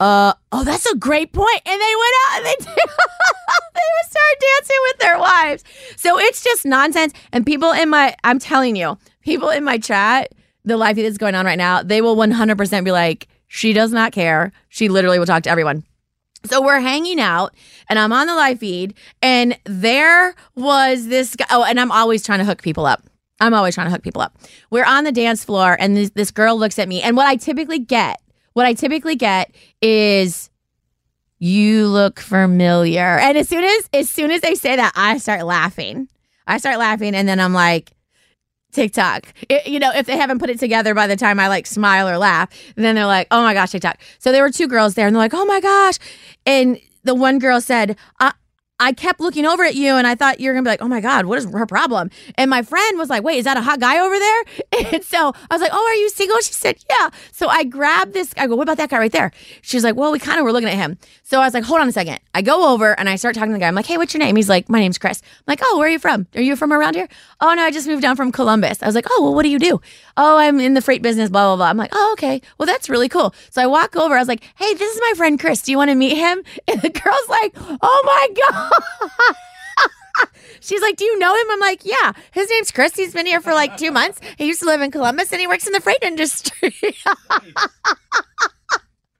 uh 0.00 0.32
oh 0.52 0.64
that's 0.64 0.86
a 0.86 0.96
great 0.96 1.32
point. 1.32 1.60
and 1.66 1.80
they 1.80 1.94
went 1.96 2.14
out 2.26 2.36
and 2.38 2.46
they 2.46 2.56
they 2.64 3.88
would 3.94 4.10
start 4.10 4.34
dancing 4.40 4.76
with 4.82 4.98
their 4.98 5.18
wives. 5.18 5.64
So 5.96 6.18
it's 6.18 6.42
just 6.42 6.64
nonsense. 6.64 7.12
And 7.32 7.46
people 7.46 7.72
in 7.72 7.88
my 7.88 8.14
i'm 8.24 8.38
telling 8.38 8.76
you 8.76 8.98
people 9.22 9.50
in 9.50 9.64
my 9.64 9.78
chat 9.78 10.32
the 10.64 10.76
live 10.76 10.96
feed 10.96 11.04
that's 11.04 11.18
going 11.18 11.34
on 11.34 11.46
right 11.46 11.58
now 11.58 11.82
they 11.82 12.00
will 12.00 12.16
100% 12.16 12.84
be 12.84 12.92
like 12.92 13.28
she 13.46 13.72
does 13.72 13.92
not 13.92 14.12
care. 14.12 14.52
She 14.68 14.88
literally 14.88 15.18
will 15.18 15.26
talk 15.26 15.42
to 15.44 15.50
everyone. 15.50 15.84
So 16.44 16.62
we're 16.62 16.80
hanging 16.80 17.18
out 17.20 17.54
and 17.88 17.98
i'm 17.98 18.12
on 18.12 18.26
the 18.26 18.34
live 18.34 18.58
feed 18.60 18.94
and 19.22 19.58
there 19.64 20.34
was 20.54 21.08
this 21.08 21.34
guy 21.34 21.46
oh 21.50 21.64
and 21.64 21.80
i'm 21.80 21.90
always 21.92 22.24
trying 22.24 22.38
to 22.40 22.44
hook 22.44 22.62
people 22.62 22.86
up. 22.86 23.02
I'm 23.40 23.54
always 23.54 23.74
trying 23.74 23.86
to 23.86 23.92
hook 23.92 24.02
people 24.02 24.20
up. 24.22 24.36
We're 24.70 24.84
on 24.84 25.04
the 25.04 25.12
dance 25.12 25.44
floor 25.44 25.76
and 25.78 25.96
this, 25.96 26.10
this 26.10 26.32
girl 26.32 26.58
looks 26.58 26.78
at 26.78 26.88
me 26.88 27.00
and 27.02 27.16
what 27.16 27.26
i 27.26 27.36
typically 27.36 27.78
get 27.78 28.20
what 28.58 28.66
I 28.66 28.74
typically 28.74 29.14
get 29.14 29.54
is 29.80 30.50
you 31.38 31.86
look 31.86 32.18
familiar. 32.18 33.16
And 33.20 33.38
as 33.38 33.48
soon 33.48 33.62
as 33.62 33.88
as 33.92 34.10
soon 34.10 34.32
as 34.32 34.40
they 34.40 34.56
say 34.56 34.74
that, 34.74 34.92
I 34.96 35.18
start 35.18 35.44
laughing. 35.44 36.08
I 36.44 36.58
start 36.58 36.76
laughing 36.76 37.14
and 37.14 37.28
then 37.28 37.38
I'm 37.38 37.52
like 37.52 37.92
TikTok. 38.72 39.32
It, 39.48 39.68
you 39.68 39.78
know, 39.78 39.92
if 39.94 40.06
they 40.06 40.16
haven't 40.16 40.40
put 40.40 40.50
it 40.50 40.58
together 40.58 40.92
by 40.92 41.06
the 41.06 41.14
time 41.14 41.38
I 41.38 41.46
like 41.46 41.66
smile 41.66 42.08
or 42.08 42.18
laugh, 42.18 42.48
then 42.74 42.96
they're 42.96 43.06
like, 43.06 43.28
"Oh 43.30 43.42
my 43.42 43.54
gosh, 43.54 43.70
TikTok." 43.70 44.00
So 44.18 44.32
there 44.32 44.42
were 44.42 44.50
two 44.50 44.66
girls 44.66 44.94
there 44.94 45.06
and 45.06 45.14
they're 45.14 45.22
like, 45.22 45.34
"Oh 45.34 45.44
my 45.44 45.60
gosh." 45.60 46.00
And 46.44 46.80
the 47.04 47.14
one 47.14 47.38
girl 47.38 47.60
said, 47.60 47.96
I, 48.80 48.92
kept 48.92 49.20
looking 49.20 49.46
over 49.46 49.64
at 49.64 49.74
you 49.74 49.94
and 49.94 50.06
I 50.06 50.14
thought 50.14 50.40
you 50.40 50.48
were 50.48 50.54
gonna 50.54 50.64
be 50.64 50.70
like, 50.70 50.82
oh 50.82 50.88
my 50.88 51.00
God, 51.00 51.26
what 51.26 51.38
is 51.38 51.44
her 51.44 51.66
problem? 51.66 52.10
And 52.36 52.50
my 52.50 52.62
friend 52.62 52.98
was 52.98 53.08
like, 53.08 53.22
wait, 53.22 53.38
is 53.38 53.44
that 53.44 53.56
a 53.56 53.62
hot 53.62 53.80
guy 53.80 53.98
over 53.98 54.18
there? 54.18 54.44
And 54.92 55.04
so 55.04 55.32
I 55.50 55.54
was 55.54 55.60
like, 55.60 55.72
oh, 55.72 55.86
are 55.86 55.94
you 55.94 56.08
single? 56.08 56.38
She 56.38 56.52
said, 56.52 56.76
yeah. 56.88 57.10
So 57.32 57.48
I 57.48 57.64
grabbed 57.64 58.12
this, 58.12 58.32
I 58.36 58.46
go, 58.46 58.54
what 58.56 58.62
about 58.62 58.76
that 58.78 58.90
guy 58.90 58.98
right 58.98 59.12
there? 59.12 59.32
She's 59.60 59.82
like, 59.84 59.96
well, 59.96 60.12
we 60.12 60.18
kind 60.18 60.38
of 60.38 60.44
were 60.44 60.52
looking 60.52 60.68
at 60.68 60.76
him. 60.76 60.98
So 61.24 61.40
I 61.40 61.44
was 61.44 61.52
like, 61.52 61.64
hold 61.64 61.80
on 61.80 61.88
a 61.88 61.92
second. 61.92 62.20
I 62.34 62.42
go 62.42 62.72
over 62.72 62.98
and 62.98 63.08
I 63.08 63.16
start 63.16 63.34
talking 63.34 63.50
to 63.50 63.54
the 63.54 63.58
guy. 63.58 63.68
I'm 63.68 63.74
like, 63.74 63.86
hey, 63.86 63.98
what's 63.98 64.14
your 64.14 64.20
name? 64.20 64.36
He's 64.36 64.48
like, 64.48 64.68
my 64.68 64.78
name's 64.78 64.98
Chris. 64.98 65.20
I'm 65.22 65.44
like, 65.46 65.60
oh, 65.62 65.78
where 65.78 65.88
are 65.88 65.90
you 65.90 65.98
from? 65.98 66.26
Are 66.34 66.40
you 66.40 66.56
from 66.56 66.72
around 66.72 66.94
here? 66.94 67.08
Oh, 67.40 67.52
no, 67.54 67.62
I 67.62 67.70
just 67.70 67.86
moved 67.86 68.02
down 68.02 68.16
from 68.16 68.32
Columbus. 68.32 68.82
I 68.82 68.86
was 68.86 68.94
like, 68.94 69.06
oh, 69.10 69.22
well, 69.22 69.34
what 69.34 69.42
do 69.42 69.48
you 69.48 69.58
do? 69.58 69.80
Oh, 70.16 70.38
I'm 70.38 70.60
in 70.60 70.74
the 70.74 70.80
freight 70.80 71.02
business, 71.02 71.28
blah, 71.28 71.48
blah, 71.48 71.56
blah. 71.56 71.66
I'm 71.66 71.76
like, 71.76 71.90
oh, 71.92 72.10
okay. 72.12 72.40
Well, 72.56 72.66
that's 72.66 72.88
really 72.88 73.08
cool. 73.08 73.34
So 73.50 73.60
I 73.62 73.66
walk 73.66 73.96
over. 73.96 74.14
I 74.14 74.18
was 74.18 74.28
like, 74.28 74.42
hey, 74.56 74.72
this 74.74 74.94
is 74.94 75.00
my 75.00 75.12
friend 75.16 75.38
Chris. 75.38 75.62
Do 75.62 75.72
you 75.72 75.78
want 75.78 75.90
to 75.90 75.94
meet 75.94 76.16
him? 76.16 76.42
And 76.68 76.82
the 76.82 76.90
girl's 76.90 77.28
like, 77.28 77.52
oh 77.56 78.02
my 78.04 78.28
God. 78.50 78.67
She's 80.60 80.82
like, 80.82 80.96
Do 80.96 81.04
you 81.04 81.18
know 81.18 81.34
him? 81.34 81.50
I'm 81.50 81.60
like, 81.60 81.84
Yeah. 81.84 82.12
His 82.32 82.50
name's 82.50 82.70
Chris. 82.72 82.94
He's 82.96 83.12
been 83.14 83.26
here 83.26 83.40
for 83.40 83.52
like 83.52 83.76
two 83.76 83.90
months. 83.90 84.20
He 84.36 84.46
used 84.46 84.60
to 84.60 84.66
live 84.66 84.80
in 84.80 84.90
Columbus 84.90 85.32
and 85.32 85.40
he 85.40 85.46
works 85.46 85.66
in 85.66 85.72
the 85.72 85.80
freight 85.80 86.02
industry. 86.02 86.74
They're 86.82 86.96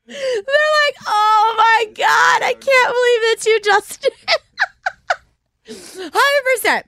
like, 0.06 0.96
Oh 1.06 1.54
my 1.56 1.84
God, 1.94 2.42
I 2.42 2.54
can't 2.54 2.94
believe 2.94 3.22
that 3.24 3.44
you 3.46 3.60
just 3.60 4.08
100%. 6.68 6.82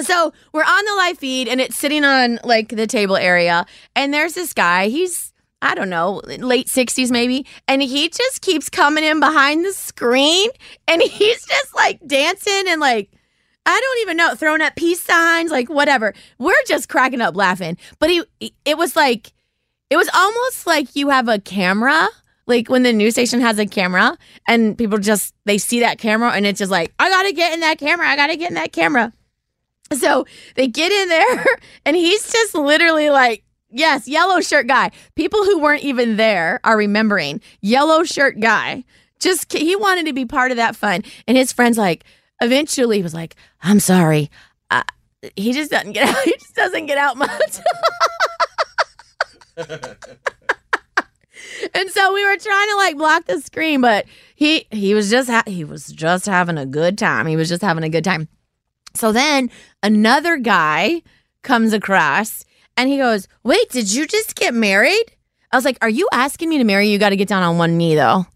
So 0.00 0.32
we're 0.52 0.64
on 0.64 0.84
the 0.84 0.94
live 0.96 1.18
feed 1.18 1.48
and 1.48 1.60
it's 1.60 1.76
sitting 1.76 2.04
on 2.04 2.38
like 2.44 2.68
the 2.70 2.86
table 2.86 3.16
area. 3.16 3.66
And 3.94 4.12
there's 4.12 4.34
this 4.34 4.52
guy. 4.52 4.88
He's 4.88 5.31
I 5.62 5.76
don't 5.76 5.88
know, 5.88 6.20
late 6.26 6.66
60s 6.66 7.10
maybe. 7.12 7.46
And 7.68 7.80
he 7.80 8.08
just 8.08 8.42
keeps 8.42 8.68
coming 8.68 9.04
in 9.04 9.20
behind 9.20 9.64
the 9.64 9.72
screen 9.72 10.50
and 10.88 11.00
he's 11.02 11.46
just 11.46 11.74
like 11.74 12.00
dancing 12.06 12.64
and 12.66 12.80
like, 12.80 13.10
I 13.64 13.80
don't 13.80 14.02
even 14.02 14.16
know, 14.16 14.34
throwing 14.34 14.60
up 14.60 14.74
peace 14.74 15.00
signs, 15.00 15.52
like 15.52 15.70
whatever. 15.70 16.14
We're 16.38 16.54
just 16.66 16.88
cracking 16.88 17.20
up 17.20 17.36
laughing. 17.36 17.78
But 18.00 18.10
he, 18.10 18.24
it 18.64 18.76
was 18.76 18.96
like, 18.96 19.32
it 19.88 19.96
was 19.96 20.10
almost 20.12 20.66
like 20.66 20.96
you 20.96 21.10
have 21.10 21.28
a 21.28 21.38
camera, 21.38 22.08
like 22.46 22.68
when 22.68 22.82
the 22.82 22.92
news 22.92 23.14
station 23.14 23.40
has 23.40 23.60
a 23.60 23.66
camera 23.66 24.18
and 24.48 24.76
people 24.76 24.98
just, 24.98 25.32
they 25.44 25.58
see 25.58 25.78
that 25.80 25.98
camera 25.98 26.32
and 26.32 26.44
it's 26.44 26.58
just 26.58 26.72
like, 26.72 26.92
I 26.98 27.08
gotta 27.08 27.32
get 27.32 27.54
in 27.54 27.60
that 27.60 27.78
camera. 27.78 28.08
I 28.08 28.16
gotta 28.16 28.36
get 28.36 28.48
in 28.50 28.56
that 28.56 28.72
camera. 28.72 29.12
So 29.92 30.26
they 30.56 30.66
get 30.66 30.90
in 30.90 31.08
there 31.08 31.46
and 31.86 31.94
he's 31.94 32.32
just 32.32 32.56
literally 32.56 33.10
like, 33.10 33.44
Yes, 33.72 34.06
yellow 34.06 34.40
shirt 34.40 34.66
guy. 34.66 34.90
People 35.16 35.44
who 35.44 35.58
weren't 35.58 35.82
even 35.82 36.16
there 36.16 36.60
are 36.62 36.76
remembering. 36.76 37.40
Yellow 37.62 38.04
shirt 38.04 38.38
guy. 38.38 38.84
Just 39.18 39.52
he 39.52 39.74
wanted 39.76 40.06
to 40.06 40.12
be 40.12 40.26
part 40.26 40.50
of 40.50 40.58
that 40.58 40.76
fun. 40.76 41.02
And 41.26 41.36
his 41.36 41.52
friends 41.52 41.78
like 41.78 42.04
eventually 42.40 43.02
was 43.02 43.14
like, 43.14 43.34
"I'm 43.62 43.80
sorry." 43.80 44.30
Uh, 44.70 44.82
he 45.36 45.52
just 45.52 45.70
doesn't 45.70 45.92
get 45.92 46.08
out. 46.16 46.22
He 46.24 46.32
just 46.32 46.54
doesn't 46.54 46.86
get 46.86 46.98
out 46.98 47.16
much. 47.16 47.58
and 51.74 51.90
so 51.90 52.12
we 52.12 52.24
were 52.26 52.36
trying 52.36 52.68
to 52.68 52.76
like 52.76 52.96
block 52.96 53.24
the 53.26 53.40
screen, 53.40 53.80
but 53.80 54.04
he 54.34 54.66
he 54.70 54.94
was 54.94 55.10
just 55.10 55.30
ha- 55.30 55.44
he 55.46 55.64
was 55.64 55.86
just 55.88 56.26
having 56.26 56.58
a 56.58 56.66
good 56.66 56.98
time. 56.98 57.26
He 57.26 57.36
was 57.36 57.48
just 57.48 57.62
having 57.62 57.84
a 57.84 57.88
good 57.88 58.04
time. 58.04 58.28
So 58.94 59.12
then 59.12 59.50
another 59.82 60.36
guy 60.36 61.02
comes 61.42 61.72
across 61.72 62.44
and 62.76 62.88
he 62.88 62.96
goes, 62.96 63.28
Wait, 63.42 63.70
did 63.70 63.92
you 63.92 64.06
just 64.06 64.34
get 64.34 64.54
married? 64.54 65.04
I 65.50 65.56
was 65.56 65.64
like, 65.64 65.78
Are 65.82 65.88
you 65.88 66.08
asking 66.12 66.48
me 66.48 66.58
to 66.58 66.64
marry 66.64 66.86
you? 66.86 66.92
You 66.92 66.98
got 66.98 67.10
to 67.10 67.16
get 67.16 67.28
down 67.28 67.42
on 67.42 67.58
one 67.58 67.76
knee, 67.76 67.94
though. 67.94 68.26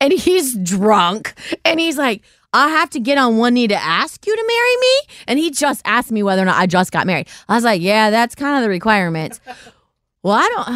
And 0.00 0.12
he's 0.12 0.56
drunk. 0.56 1.34
And 1.64 1.78
he's 1.78 1.96
like, 1.96 2.22
I 2.52 2.68
have 2.68 2.90
to 2.90 3.00
get 3.00 3.18
on 3.18 3.38
one 3.38 3.54
knee 3.54 3.68
to 3.68 3.74
ask 3.74 4.26
you 4.26 4.36
to 4.36 4.44
marry 4.46 4.76
me. 4.76 5.14
And 5.28 5.38
he 5.38 5.50
just 5.50 5.80
asked 5.84 6.12
me 6.12 6.22
whether 6.22 6.42
or 6.42 6.46
not 6.46 6.56
I 6.56 6.66
just 6.66 6.92
got 6.92 7.06
married. 7.06 7.28
I 7.48 7.54
was 7.54 7.64
like, 7.64 7.80
Yeah, 7.80 8.10
that's 8.10 8.34
kind 8.34 8.56
of 8.56 8.62
the 8.62 8.68
requirements. 8.68 9.40
well, 10.22 10.34
I 10.38 10.48
don't. 10.48 10.68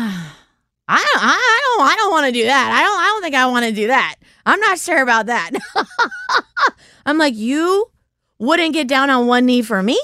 I 0.89 0.99
don't, 0.99 1.23
I 1.23 1.61
don't, 1.77 1.89
I 1.89 1.97
don't 1.97 2.13
want 2.13 2.27
to 2.27 2.33
do 2.33 2.45
that. 2.45 2.71
I 2.73 2.83
don't, 2.85 3.01
I 3.01 3.07
don't 3.07 3.23
think 3.23 3.35
I 3.35 3.47
want 3.49 3.67
to 3.67 3.73
do 3.73 3.89
that. 3.89 4.15
I'm 4.45 4.61
not 4.61 4.79
sure 4.79 5.03
about 5.03 5.27
that. 5.27 5.51
I'm 7.07 7.19
like, 7.19 7.35
you 7.35 7.91
wouldn't 8.39 8.73
get 8.73 8.87
down 8.87 9.11
on 9.11 9.27
one 9.27 9.47
knee 9.47 9.63
for 9.63 9.83
me? 9.83 9.99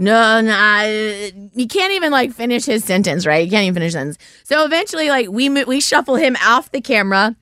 No, 0.00 0.40
no, 0.40 1.30
you 1.54 1.68
can't 1.68 1.92
even 1.92 2.10
like 2.10 2.32
finish 2.32 2.64
his 2.64 2.82
sentence, 2.82 3.26
right? 3.26 3.44
You 3.44 3.50
can't 3.50 3.64
even 3.64 3.74
finish 3.74 3.92
sentence. 3.92 4.16
So 4.44 4.64
eventually, 4.64 5.10
like 5.10 5.28
we 5.28 5.50
we 5.64 5.78
shuffle 5.78 6.14
him 6.14 6.38
off 6.42 6.72
the 6.72 6.80
camera, 6.80 7.36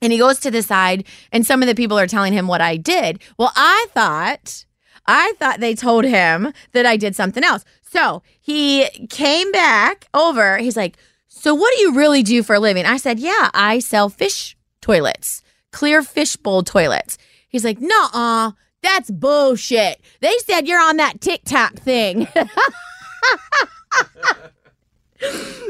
and 0.00 0.12
he 0.12 0.18
goes 0.20 0.38
to 0.40 0.52
the 0.52 0.62
side, 0.62 1.04
and 1.32 1.44
some 1.44 1.62
of 1.62 1.68
the 1.68 1.74
people 1.74 1.98
are 1.98 2.06
telling 2.06 2.32
him 2.32 2.46
what 2.46 2.60
I 2.60 2.76
did. 2.76 3.20
Well, 3.36 3.50
I 3.56 3.86
thought, 3.92 4.66
I 5.04 5.34
thought 5.40 5.58
they 5.58 5.74
told 5.74 6.04
him 6.04 6.52
that 6.70 6.86
I 6.86 6.96
did 6.96 7.16
something 7.16 7.42
else. 7.42 7.64
So 7.82 8.22
he 8.40 8.88
came 9.10 9.50
back 9.50 10.06
over. 10.14 10.58
He's 10.58 10.76
like, 10.76 10.96
"So 11.26 11.56
what 11.56 11.74
do 11.74 11.80
you 11.82 11.94
really 11.96 12.22
do 12.22 12.44
for 12.44 12.54
a 12.54 12.60
living?" 12.60 12.86
I 12.86 12.98
said, 12.98 13.18
"Yeah, 13.18 13.50
I 13.52 13.80
sell 13.80 14.10
fish 14.10 14.56
toilets, 14.80 15.42
clear 15.72 16.04
fish 16.04 16.36
bowl 16.36 16.62
toilets." 16.62 17.18
He's 17.48 17.64
like, 17.64 17.80
"Nah, 17.80 18.52
that's 18.86 19.10
bullshit. 19.10 20.00
They 20.20 20.38
said 20.38 20.68
you're 20.68 20.80
on 20.80 20.96
that 20.98 21.20
TikTok 21.20 21.74
thing. 21.74 22.28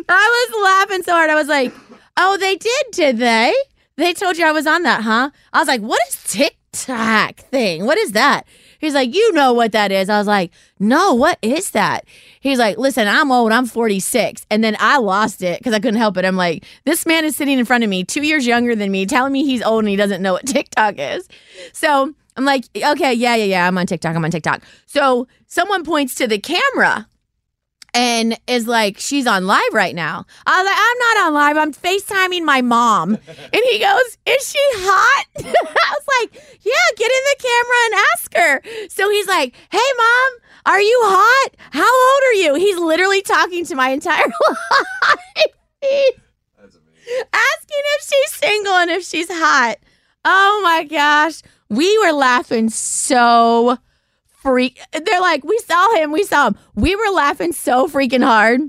I 0.08 0.48
was 0.50 0.62
laughing 0.62 1.02
so 1.02 1.12
hard. 1.12 1.30
I 1.30 1.34
was 1.34 1.48
like, 1.48 1.72
oh, 2.18 2.36
they 2.36 2.56
did, 2.56 2.84
did 2.92 3.18
they? 3.18 3.54
They 3.96 4.12
told 4.12 4.36
you 4.36 4.44
I 4.44 4.52
was 4.52 4.66
on 4.66 4.82
that, 4.82 5.02
huh? 5.02 5.30
I 5.52 5.58
was 5.58 5.68
like, 5.68 5.80
what 5.80 6.00
is 6.08 6.22
TikTok 6.24 7.36
thing? 7.36 7.86
What 7.86 7.96
is 7.96 8.12
that? 8.12 8.46
He's 8.78 8.92
like, 8.92 9.14
you 9.14 9.32
know 9.32 9.54
what 9.54 9.72
that 9.72 9.90
is. 9.90 10.10
I 10.10 10.18
was 10.18 10.26
like, 10.26 10.52
no, 10.78 11.14
what 11.14 11.38
is 11.40 11.70
that? 11.70 12.04
He's 12.40 12.58
like, 12.58 12.76
listen, 12.76 13.08
I'm 13.08 13.32
old. 13.32 13.50
I'm 13.50 13.64
46. 13.64 14.44
And 14.50 14.62
then 14.62 14.76
I 14.78 14.98
lost 14.98 15.42
it 15.42 15.58
because 15.58 15.72
I 15.72 15.80
couldn't 15.80 15.98
help 15.98 16.18
it. 16.18 16.26
I'm 16.26 16.36
like, 16.36 16.64
this 16.84 17.06
man 17.06 17.24
is 17.24 17.34
sitting 17.34 17.58
in 17.58 17.64
front 17.64 17.82
of 17.82 17.88
me, 17.88 18.04
two 18.04 18.22
years 18.22 18.46
younger 18.46 18.76
than 18.76 18.90
me, 18.90 19.06
telling 19.06 19.32
me 19.32 19.46
he's 19.46 19.62
old 19.62 19.84
and 19.84 19.88
he 19.88 19.96
doesn't 19.96 20.20
know 20.20 20.34
what 20.34 20.46
TikTok 20.46 20.96
is. 20.98 21.26
So 21.72 22.14
I'm 22.36 22.44
like, 22.44 22.64
okay, 22.76 23.14
yeah, 23.14 23.34
yeah, 23.34 23.44
yeah. 23.44 23.66
I'm 23.66 23.78
on 23.78 23.86
TikTok. 23.86 24.14
I'm 24.14 24.22
on 24.24 24.30
TikTok. 24.30 24.62
So 24.86 25.26
someone 25.46 25.84
points 25.84 26.14
to 26.16 26.26
the 26.26 26.38
camera 26.38 27.08
and 27.94 28.38
is 28.46 28.68
like, 28.68 28.98
she's 28.98 29.26
on 29.26 29.46
live 29.46 29.72
right 29.72 29.94
now. 29.94 30.26
I 30.46 30.58
was 30.62 30.66
like, 30.66 30.76
I'm 30.78 30.98
not 30.98 31.16
on 31.26 31.32
live. 31.34 31.56
I'm 31.56 31.72
FaceTiming 31.72 32.44
my 32.44 32.60
mom. 32.60 33.14
and 33.14 33.62
he 33.70 33.78
goes, 33.78 34.18
Is 34.26 34.50
she 34.50 34.58
hot? 34.60 35.24
I 35.38 35.94
was 35.94 36.06
like, 36.20 36.34
Yeah, 36.60 36.72
get 36.96 37.10
in 37.10 37.24
the 37.24 37.36
camera 37.42 37.86
and 37.86 37.94
ask 38.12 38.36
her. 38.36 38.60
So 38.90 39.08
he's 39.10 39.26
like, 39.26 39.54
Hey, 39.70 39.92
mom, 39.96 40.32
are 40.66 40.80
you 40.80 40.98
hot? 41.04 41.56
How 41.70 41.84
old 41.84 42.22
are 42.28 42.34
you? 42.34 42.54
He's 42.54 42.76
literally 42.76 43.22
talking 43.22 43.64
to 43.64 43.74
my 43.74 43.88
entire 43.88 44.26
life. 44.48 45.52
Asking 45.82 47.82
if 47.94 48.02
she's 48.02 48.32
single 48.32 48.72
and 48.74 48.90
if 48.90 49.04
she's 49.04 49.28
hot. 49.30 49.76
Oh 50.24 50.60
my 50.62 50.84
gosh. 50.84 51.42
We 51.68 51.98
were 51.98 52.12
laughing 52.12 52.68
so 52.70 53.78
freak. 54.42 54.80
They're 54.92 55.20
like, 55.20 55.44
we 55.44 55.58
saw 55.58 55.94
him, 55.96 56.12
we 56.12 56.22
saw 56.22 56.48
him. 56.48 56.56
We 56.74 56.94
were 56.94 57.10
laughing 57.12 57.52
so 57.52 57.88
freaking 57.88 58.22
hard. 58.24 58.60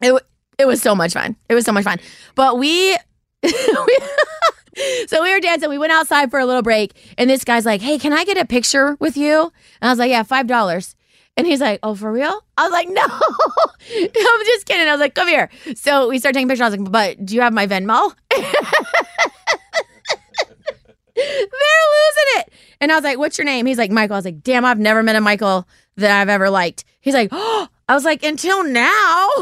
It, 0.00 0.20
It 0.58 0.66
was 0.66 0.82
so 0.82 0.94
much 0.94 1.12
fun. 1.12 1.36
It 1.48 1.54
was 1.54 1.64
so 1.64 1.72
much 1.72 1.84
fun. 1.84 1.98
But 2.34 2.58
we, 2.58 2.96
we 3.42 3.98
so 5.06 5.22
we 5.22 5.32
were 5.32 5.40
dancing. 5.40 5.70
We 5.70 5.78
went 5.78 5.92
outside 5.92 6.30
for 6.30 6.40
a 6.40 6.46
little 6.46 6.62
break, 6.62 6.94
and 7.16 7.30
this 7.30 7.44
guy's 7.44 7.64
like, 7.64 7.80
"Hey, 7.80 7.96
can 7.98 8.12
I 8.12 8.24
get 8.24 8.36
a 8.36 8.44
picture 8.44 8.96
with 8.98 9.16
you?" 9.16 9.52
And 9.80 9.88
I 9.88 9.90
was 9.90 9.98
like, 10.00 10.10
"Yeah, 10.10 10.24
five 10.24 10.48
dollars." 10.48 10.96
And 11.36 11.46
he's 11.46 11.60
like, 11.60 11.78
"Oh, 11.84 11.94
for 11.94 12.10
real?" 12.10 12.40
I 12.58 12.64
was 12.64 12.72
like, 12.72 12.88
"No, 12.90 13.02
I'm 13.06 14.44
just 14.46 14.66
kidding." 14.66 14.88
I 14.88 14.92
was 14.92 15.00
like, 15.00 15.14
"Come 15.14 15.28
here." 15.28 15.48
So 15.76 16.08
we 16.08 16.18
started 16.18 16.34
taking 16.34 16.48
pictures. 16.48 16.62
I 16.62 16.70
was 16.70 16.78
like, 16.78 16.90
"But 16.90 17.24
do 17.24 17.34
you 17.36 17.40
have 17.42 17.52
my 17.52 17.66
Venmo?" 17.68 18.12
They're 22.32 22.40
it. 22.42 22.52
And 22.80 22.92
I 22.92 22.96
was 22.96 23.04
like, 23.04 23.18
"What's 23.18 23.38
your 23.38 23.44
name?" 23.44 23.66
He's 23.66 23.78
like, 23.78 23.90
"Michael." 23.90 24.14
I 24.14 24.18
was 24.18 24.24
like, 24.24 24.42
"Damn, 24.42 24.64
I've 24.64 24.78
never 24.78 25.02
met 25.02 25.16
a 25.16 25.20
Michael 25.20 25.68
that 25.96 26.20
I've 26.20 26.28
ever 26.28 26.50
liked." 26.50 26.84
He's 27.00 27.14
like, 27.14 27.28
"Oh." 27.32 27.68
I 27.88 27.94
was 27.94 28.04
like, 28.04 28.22
"Until 28.22 28.64
now." 28.64 29.28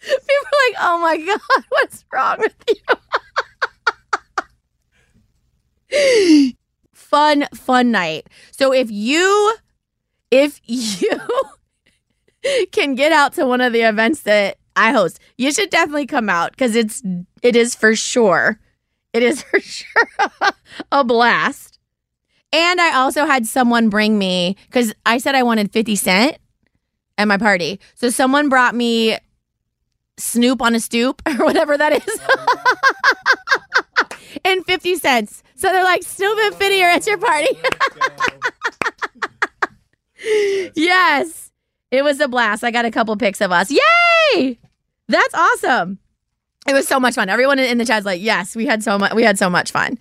People 0.00 0.44
are 0.44 0.68
like, 0.68 0.76
"Oh 0.80 0.98
my 1.00 1.16
god, 1.18 1.40
what's 1.68 2.04
wrong 2.12 2.38
with 2.40 2.54
you?" 2.68 2.76
fun, 6.92 7.46
fun 7.54 7.90
night. 7.90 8.28
So 8.50 8.72
if 8.72 8.90
you, 8.90 9.56
if 10.30 10.60
you 10.66 11.20
can 12.72 12.94
get 12.94 13.12
out 13.12 13.34
to 13.34 13.46
one 13.46 13.60
of 13.60 13.72
the 13.72 13.82
events 13.82 14.22
that 14.22 14.58
I 14.76 14.92
host, 14.92 15.20
you 15.38 15.52
should 15.52 15.70
definitely 15.70 16.06
come 16.06 16.28
out 16.28 16.50
because 16.50 16.74
it's 16.74 17.02
it 17.42 17.56
is 17.56 17.74
for 17.74 17.94
sure, 17.94 18.58
it 19.14 19.22
is 19.22 19.42
for 19.50 19.60
sure 19.60 20.08
a 20.92 21.02
blast. 21.02 21.78
And 22.52 22.80
I 22.80 22.94
also 22.96 23.24
had 23.24 23.46
someone 23.46 23.88
bring 23.88 24.18
me 24.18 24.56
because 24.66 24.94
I 25.06 25.18
said 25.18 25.34
I 25.34 25.42
wanted 25.42 25.72
fifty 25.72 25.96
cent 25.96 26.36
at 27.16 27.26
my 27.26 27.38
party, 27.38 27.80
so 27.94 28.10
someone 28.10 28.48
brought 28.48 28.74
me 28.74 29.16
Snoop 30.16 30.62
on 30.62 30.74
a 30.74 30.80
stoop 30.80 31.22
or 31.26 31.44
whatever 31.44 31.76
that 31.78 31.92
is. 31.92 32.20
and 34.44 34.64
50 34.64 34.96
cents. 34.96 35.42
So 35.56 35.68
they're 35.68 35.84
like, 35.84 36.02
Snoop 36.02 36.38
and 36.38 36.54
50 36.54 36.82
are 36.82 36.90
at 36.90 37.06
your 37.06 37.18
party. 37.18 37.48
yes. 40.76 41.50
It 41.90 42.02
was 42.02 42.20
a 42.20 42.28
blast. 42.28 42.64
I 42.64 42.70
got 42.70 42.84
a 42.84 42.90
couple 42.90 43.16
pics 43.16 43.40
of 43.40 43.52
us. 43.52 43.70
Yay! 43.70 44.58
That's 45.08 45.34
awesome. 45.34 45.98
It 46.66 46.72
was 46.72 46.88
so 46.88 46.98
much 46.98 47.14
fun. 47.14 47.28
Everyone 47.28 47.58
in 47.58 47.78
the 47.78 47.84
chat's 47.84 48.06
like, 48.06 48.22
yes, 48.22 48.56
we 48.56 48.66
had 48.66 48.82
so 48.82 48.98
much 48.98 49.12
we 49.12 49.22
had 49.22 49.38
so 49.38 49.50
much 49.50 49.70
fun. 49.70 49.98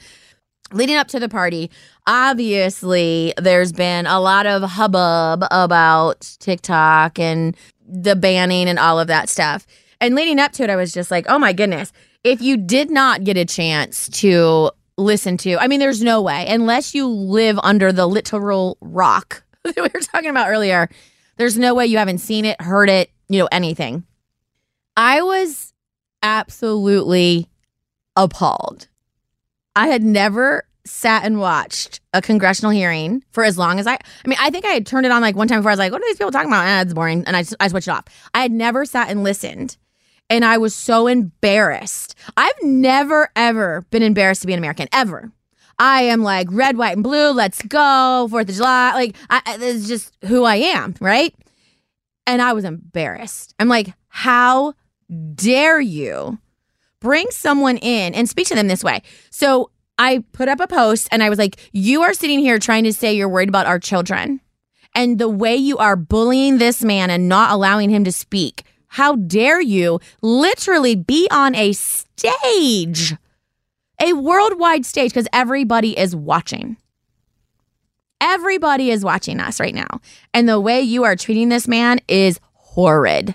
Leading 0.72 0.96
up 0.96 1.08
to 1.10 1.20
the 1.20 1.30
party, 1.30 1.70
obviously 2.08 3.34
there's 3.38 3.72
been 3.72 4.08
a 4.08 4.20
lot 4.20 4.46
of 4.46 4.64
hubbub 4.64 5.44
about 5.52 6.36
TikTok 6.40 7.20
and 7.20 7.56
the 7.88 8.16
banning 8.16 8.68
and 8.68 8.80
all 8.80 9.00
of 9.00 9.08
that 9.08 9.30
stuff. 9.30 9.68
And 10.00 10.16
leading 10.16 10.40
up 10.40 10.52
to 10.54 10.64
it, 10.64 10.70
I 10.70 10.76
was 10.76 10.94
just 10.94 11.12
like, 11.12 11.26
oh 11.30 11.38
my 11.38 11.54
goodness. 11.54 11.92
If 12.24 12.42
you 12.42 12.58
did 12.58 12.90
not 12.90 13.24
get 13.24 13.38
a 13.38 13.46
chance 13.46 14.08
to 14.22 14.72
listen 14.98 15.38
to, 15.38 15.58
I 15.58 15.68
mean, 15.68 15.80
there's 15.80 16.02
no 16.02 16.22
way, 16.22 16.48
unless 16.48 16.96
you 16.96 17.08
live 17.08 17.60
under 17.62 17.92
the 17.92 18.08
literal 18.08 18.78
rock 18.80 19.44
that 19.64 19.76
we 19.76 19.82
were 19.82 20.00
talking 20.00 20.30
about 20.30 20.50
earlier, 20.50 20.90
there's 21.38 21.58
no 21.58 21.74
way 21.74 21.86
you 21.86 21.98
haven't 21.98 22.20
seen 22.20 22.46
it, 22.46 22.62
heard 22.62 22.90
it, 22.90 23.12
you 23.28 23.40
know, 23.40 23.50
anything. 23.52 24.06
I 24.96 25.22
was 25.22 25.73
absolutely 26.24 27.48
appalled. 28.16 28.88
I 29.76 29.88
had 29.88 30.04
never 30.04 30.64
sat 30.86 31.24
and 31.24 31.40
watched 31.40 32.02
a 32.14 32.22
congressional 32.22 32.72
hearing 32.72 33.24
for 33.32 33.44
as 33.44 33.58
long 33.58 33.80
as 33.80 33.86
I. 33.86 33.94
I 33.94 34.28
mean, 34.28 34.38
I 34.40 34.50
think 34.50 34.66
I 34.66 34.70
had 34.70 34.86
turned 34.86 35.06
it 35.06 35.12
on 35.12 35.22
like 35.22 35.36
one 35.36 35.48
time 35.48 35.60
before. 35.60 35.72
I 35.72 35.74
was 35.74 35.80
like, 35.80 35.92
"What 35.92 36.02
are 36.02 36.06
these 36.06 36.18
people 36.18 36.32
talking 36.32 36.50
about?" 36.50 36.66
Eh, 36.66 36.82
it's 36.82 36.94
boring, 36.94 37.24
and 37.26 37.38
I 37.38 37.44
I 37.60 37.68
switched 37.68 37.88
it 37.88 37.92
off. 37.92 38.06
I 38.34 38.42
had 38.42 38.52
never 38.52 38.86
sat 38.86 39.10
and 39.10 39.24
listened 39.24 39.78
and 40.30 40.44
I 40.44 40.58
was 40.58 40.74
so 40.74 41.08
embarrassed. 41.08 42.16
I've 42.36 42.52
never, 42.64 43.30
ever 43.36 43.86
been 43.92 44.04
embarrassed 44.04 44.42
to 44.42 44.48
be 44.48 44.54
an 44.54 44.60
American, 44.60 44.88
ever. 44.92 45.32
I 45.80 46.04
am 46.04 46.24
like 46.24 46.48
red, 46.52 46.78
white, 46.78 46.96
and 46.96 47.04
blue. 47.04 47.32
Let's 47.32 47.62
go. 47.62 48.28
Fourth 48.30 48.50
of 48.50 48.56
July. 48.56 48.94
Like, 48.94 49.16
I, 49.30 49.58
this 49.58 49.76
is 49.76 49.88
just 49.88 50.14
who 50.26 50.44
I 50.44 50.56
am, 50.56 50.96
right? 51.00 51.36
And 52.26 52.42
I 52.42 52.54
was 52.54 52.64
embarrassed. 52.64 53.54
I'm 53.60 53.68
like, 53.68 53.94
how 54.08 54.74
dare 55.36 55.80
you 55.80 56.40
bring 57.00 57.28
someone 57.32 57.78
in 57.78 58.14
and 58.14 58.30
speak 58.30 58.48
to 58.48 58.56
them 58.56 58.68
this 58.68 58.84
way? 58.84 59.02
So 59.30 59.72
I 59.98 60.24
put 60.32 60.50
up 60.50 60.60
a 60.60 60.68
post 60.68 61.08
and 61.12 61.24
I 61.24 61.30
was 61.30 61.40
like, 61.40 61.58
you 61.72 62.02
are 62.04 62.14
sitting 62.14 62.40
here 62.40 62.60
trying 62.60 62.84
to 62.86 62.94
say 62.94 63.14
you're 63.14 63.30
worried 63.30 63.50
about 63.50 63.68
our 63.68 63.80
children. 63.80 64.42
And 64.96 65.18
the 65.18 65.30
way 65.30 65.56
you 65.56 65.78
are 65.78 65.96
bullying 65.96 66.58
this 66.58 66.84
man 66.84 67.10
and 67.10 67.28
not 67.28 67.52
allowing 67.52 67.90
him 67.90 68.04
to 68.04 68.12
speak 68.12 68.64
how 68.94 69.16
dare 69.16 69.60
you 69.60 70.00
literally 70.22 70.96
be 70.96 71.28
on 71.32 71.56
a 71.56 71.74
stage, 71.74 73.16
a 74.00 74.14
worldwide 74.14 74.86
stage, 74.86 75.10
because 75.10 75.28
everybody 75.34 75.98
is 75.98 76.16
watching. 76.16 76.78
Everybody 78.22 78.92
is 78.92 79.04
watching 79.04 79.40
us 79.40 79.60
right 79.60 79.74
now. 79.74 80.00
And 80.32 80.48
the 80.48 80.60
way 80.60 80.82
you 80.82 81.06
are 81.06 81.16
treating 81.16 81.50
this 81.50 81.68
man 81.68 82.02
is 82.08 82.40
horrid. 82.54 83.34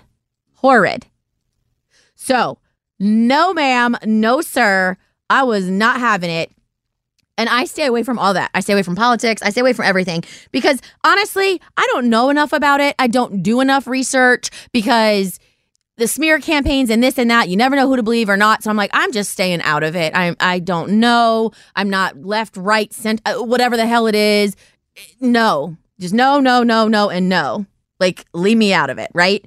Horrid. 0.53 1.05
So, 2.19 2.59
no, 2.99 3.53
ma'am, 3.53 3.95
no, 4.05 4.41
sir. 4.41 4.97
I 5.29 5.43
was 5.43 5.69
not 5.69 5.99
having 5.99 6.29
it. 6.29 6.51
And 7.37 7.47
I 7.47 7.63
stay 7.63 7.85
away 7.85 8.03
from 8.03 8.19
all 8.19 8.33
that. 8.33 8.51
I 8.53 8.59
stay 8.59 8.73
away 8.73 8.83
from 8.83 8.97
politics. 8.97 9.41
I 9.41 9.49
stay 9.51 9.61
away 9.61 9.71
from 9.71 9.85
everything 9.85 10.25
because 10.51 10.81
honestly, 11.05 11.61
I 11.77 11.87
don't 11.93 12.09
know 12.09 12.29
enough 12.29 12.51
about 12.51 12.81
it. 12.81 12.95
I 12.99 13.07
don't 13.07 13.41
do 13.41 13.61
enough 13.61 13.87
research 13.87 14.49
because 14.73 15.39
the 15.95 16.07
smear 16.09 16.39
campaigns 16.39 16.89
and 16.89 17.01
this 17.01 17.17
and 17.17 17.31
that. 17.31 17.47
You 17.47 17.55
never 17.55 17.77
know 17.77 17.87
who 17.87 17.95
to 17.95 18.03
believe 18.03 18.29
or 18.29 18.35
not. 18.35 18.63
So 18.63 18.69
I'm 18.69 18.75
like, 18.75 18.91
I'm 18.93 19.13
just 19.13 19.31
staying 19.31 19.61
out 19.61 19.83
of 19.83 19.95
it. 19.95 20.13
I 20.13 20.35
I 20.41 20.59
don't 20.59 20.99
know. 20.99 21.51
I'm 21.77 21.89
not 21.89 22.17
left, 22.25 22.57
right, 22.57 22.91
center, 22.91 23.21
uh, 23.25 23.35
whatever 23.41 23.77
the 23.77 23.87
hell 23.87 24.07
it 24.07 24.15
is. 24.15 24.57
No, 25.21 25.77
just 25.97 26.13
no, 26.13 26.41
no, 26.41 26.63
no, 26.63 26.89
no, 26.89 27.09
and 27.09 27.29
no. 27.29 27.65
Like, 28.01 28.25
leave 28.33 28.57
me 28.57 28.73
out 28.73 28.89
of 28.89 28.97
it, 28.97 29.11
right? 29.13 29.45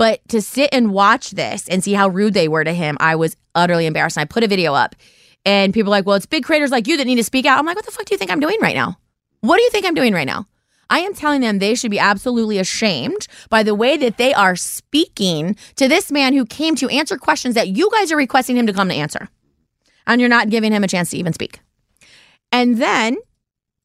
But 0.00 0.26
to 0.30 0.40
sit 0.40 0.70
and 0.72 0.94
watch 0.94 1.32
this 1.32 1.68
and 1.68 1.84
see 1.84 1.92
how 1.92 2.08
rude 2.08 2.32
they 2.32 2.48
were 2.48 2.64
to 2.64 2.72
him, 2.72 2.96
I 3.00 3.16
was 3.16 3.36
utterly 3.54 3.84
embarrassed. 3.84 4.16
And 4.16 4.22
I 4.22 4.24
put 4.24 4.42
a 4.42 4.48
video 4.48 4.72
up, 4.72 4.96
and 5.44 5.74
people 5.74 5.92
are 5.92 5.98
like, 5.98 6.06
"Well, 6.06 6.16
it's 6.16 6.24
big 6.24 6.42
creators 6.42 6.70
like 6.70 6.88
you 6.88 6.96
that 6.96 7.06
need 7.06 7.16
to 7.16 7.22
speak 7.22 7.44
out." 7.44 7.58
I'm 7.58 7.66
like, 7.66 7.76
"What 7.76 7.84
the 7.84 7.90
fuck 7.90 8.06
do 8.06 8.14
you 8.14 8.18
think 8.18 8.30
I'm 8.30 8.40
doing 8.40 8.56
right 8.62 8.74
now? 8.74 8.96
What 9.42 9.58
do 9.58 9.62
you 9.62 9.68
think 9.68 9.84
I'm 9.84 9.92
doing 9.92 10.14
right 10.14 10.26
now?" 10.26 10.46
I 10.88 11.00
am 11.00 11.12
telling 11.12 11.42
them 11.42 11.58
they 11.58 11.74
should 11.74 11.90
be 11.90 11.98
absolutely 11.98 12.58
ashamed 12.58 13.26
by 13.50 13.62
the 13.62 13.74
way 13.74 13.98
that 13.98 14.16
they 14.16 14.32
are 14.32 14.56
speaking 14.56 15.54
to 15.76 15.86
this 15.86 16.10
man 16.10 16.32
who 16.32 16.46
came 16.46 16.76
to 16.76 16.88
answer 16.88 17.18
questions 17.18 17.54
that 17.54 17.68
you 17.68 17.90
guys 17.92 18.10
are 18.10 18.16
requesting 18.16 18.56
him 18.56 18.66
to 18.68 18.72
come 18.72 18.88
to 18.88 18.94
answer. 18.94 19.28
And 20.06 20.18
you're 20.18 20.30
not 20.30 20.48
giving 20.48 20.72
him 20.72 20.82
a 20.82 20.88
chance 20.88 21.10
to 21.10 21.18
even 21.18 21.34
speak. 21.34 21.60
And 22.50 22.78
then 22.78 23.18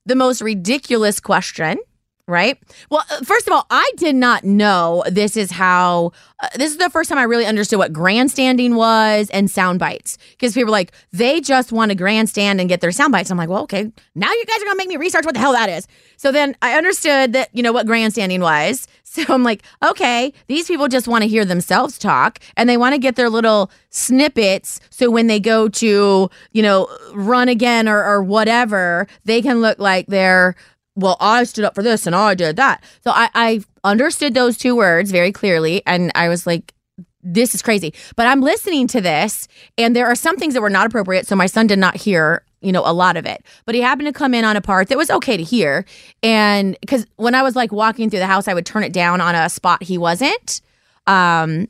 the 0.06 0.15
most 0.15 0.41
ridiculous 0.41 1.19
question 1.19 1.78
right? 2.27 2.57
Well, 2.89 3.03
uh, 3.11 3.23
first 3.23 3.47
of 3.47 3.53
all, 3.53 3.65
I 3.69 3.89
did 3.97 4.15
not 4.15 4.43
know 4.43 5.03
this 5.07 5.38
is 5.38 5.51
how 5.51 6.11
uh, 6.39 6.47
this 6.55 6.71
is 6.71 6.77
the 6.77 6.89
first 6.89 7.09
time 7.09 7.19
I 7.19 7.23
really 7.23 7.45
understood 7.45 7.77
what 7.77 7.93
grandstanding 7.93 8.75
was 8.75 9.29
and 9.29 9.49
sound 9.49 9.79
bites 9.79 10.17
because 10.31 10.53
people 10.53 10.69
are 10.69 10.71
like 10.71 10.91
they 11.11 11.39
just 11.39 11.71
want 11.71 11.91
to 11.91 11.95
grandstand 11.95 12.59
and 12.59 12.67
get 12.67 12.81
their 12.81 12.91
sound 12.91 13.11
bites. 13.11 13.29
I'm 13.29 13.38
like, 13.38 13.49
well, 13.49 13.63
okay, 13.63 13.91
now 14.15 14.31
you 14.31 14.45
guys 14.45 14.61
are 14.61 14.65
gonna 14.65 14.77
make 14.77 14.88
me 14.88 14.97
research 14.97 15.25
what 15.25 15.35
the 15.35 15.39
hell 15.39 15.53
that 15.53 15.69
is. 15.69 15.88
So 16.17 16.31
then 16.31 16.55
I 16.61 16.77
understood 16.77 17.33
that 17.33 17.49
you 17.53 17.61
know 17.61 17.71
what 17.71 17.85
grandstanding 17.85 18.41
was. 18.41 18.88
So 19.15 19.23
I'm 19.33 19.43
like, 19.43 19.63
okay, 19.81 20.33
these 20.47 20.67
people 20.67 20.89
just 20.89 21.07
want 21.07 21.21
to 21.21 21.27
hear 21.29 21.45
themselves 21.45 21.97
talk 21.97 22.39
and 22.57 22.67
they 22.67 22.75
want 22.75 22.95
to 22.95 22.99
get 22.99 23.15
their 23.15 23.29
little 23.29 23.71
snippets 23.89 24.81
so 24.89 25.09
when 25.09 25.27
they 25.27 25.39
go 25.39 25.69
to 25.69 26.29
you 26.51 26.61
know 26.61 26.89
run 27.13 27.47
again 27.47 27.88
or, 27.88 28.03
or 28.03 28.21
whatever, 28.21 29.07
they 29.23 29.41
can 29.41 29.61
look 29.61 29.79
like 29.79 30.07
they're 30.07 30.57
well, 30.95 31.17
I 31.19 31.43
stood 31.43 31.65
up 31.65 31.75
for 31.75 31.84
this 31.84 32.08
and 32.08 32.15
I 32.15 32.36
did 32.36 32.55
that. 32.55 32.84
So 33.03 33.12
I, 33.12 33.29
I 33.34 33.62
understood 33.84 34.34
those 34.34 34.58
two 34.58 34.75
words 34.75 35.12
very 35.12 35.31
clearly. 35.31 35.84
And 35.86 36.12
I 36.15 36.29
was 36.29 36.47
like, 36.47 36.73
this 37.21 37.55
is 37.55 37.62
crazy. 37.62 37.93
But 38.15 38.27
I'm 38.27 38.41
listening 38.41 38.88
to 38.89 39.01
this, 39.01 39.47
and 39.77 39.95
there 39.95 40.05
are 40.05 40.15
some 40.15 40.38
things 40.38 40.53
that 40.53 40.62
were 40.62 40.69
not 40.69 40.86
appropriate. 40.86 41.25
So 41.25 41.36
my 41.36 41.47
son 41.47 41.65
did 41.65 41.79
not 41.79 41.95
hear, 41.95 42.45
you 42.62 42.71
know, 42.71 42.84
a 42.86 42.93
lot 42.93 43.17
of 43.17 43.25
it. 43.25 43.43
But 43.65 43.73
he 43.73 43.81
happened 43.81 44.08
to 44.08 44.13
come 44.13 44.36
in 44.36 44.45
on 44.45 44.55
a 44.55 44.62
part 44.62 44.89
that 44.89 44.97
was 44.97 45.10
okay 45.10 45.36
to 45.36 45.43
hear. 45.43 45.86
And 46.21 46.77
because 46.81 47.08
when 47.15 47.34
I 47.34 47.41
was 47.41 47.55
like 47.55 47.71
walking 47.71 48.10
through 48.10 48.19
the 48.19 48.27
house, 48.27 48.47
I 48.47 48.53
would 48.53 48.65
turn 48.65 48.84
it 48.84 48.93
down 48.93 49.21
on 49.21 49.34
a 49.34 49.49
spot 49.49 49.81
he 49.81 49.97
wasn't. 49.97 50.62
Um, 51.08 51.67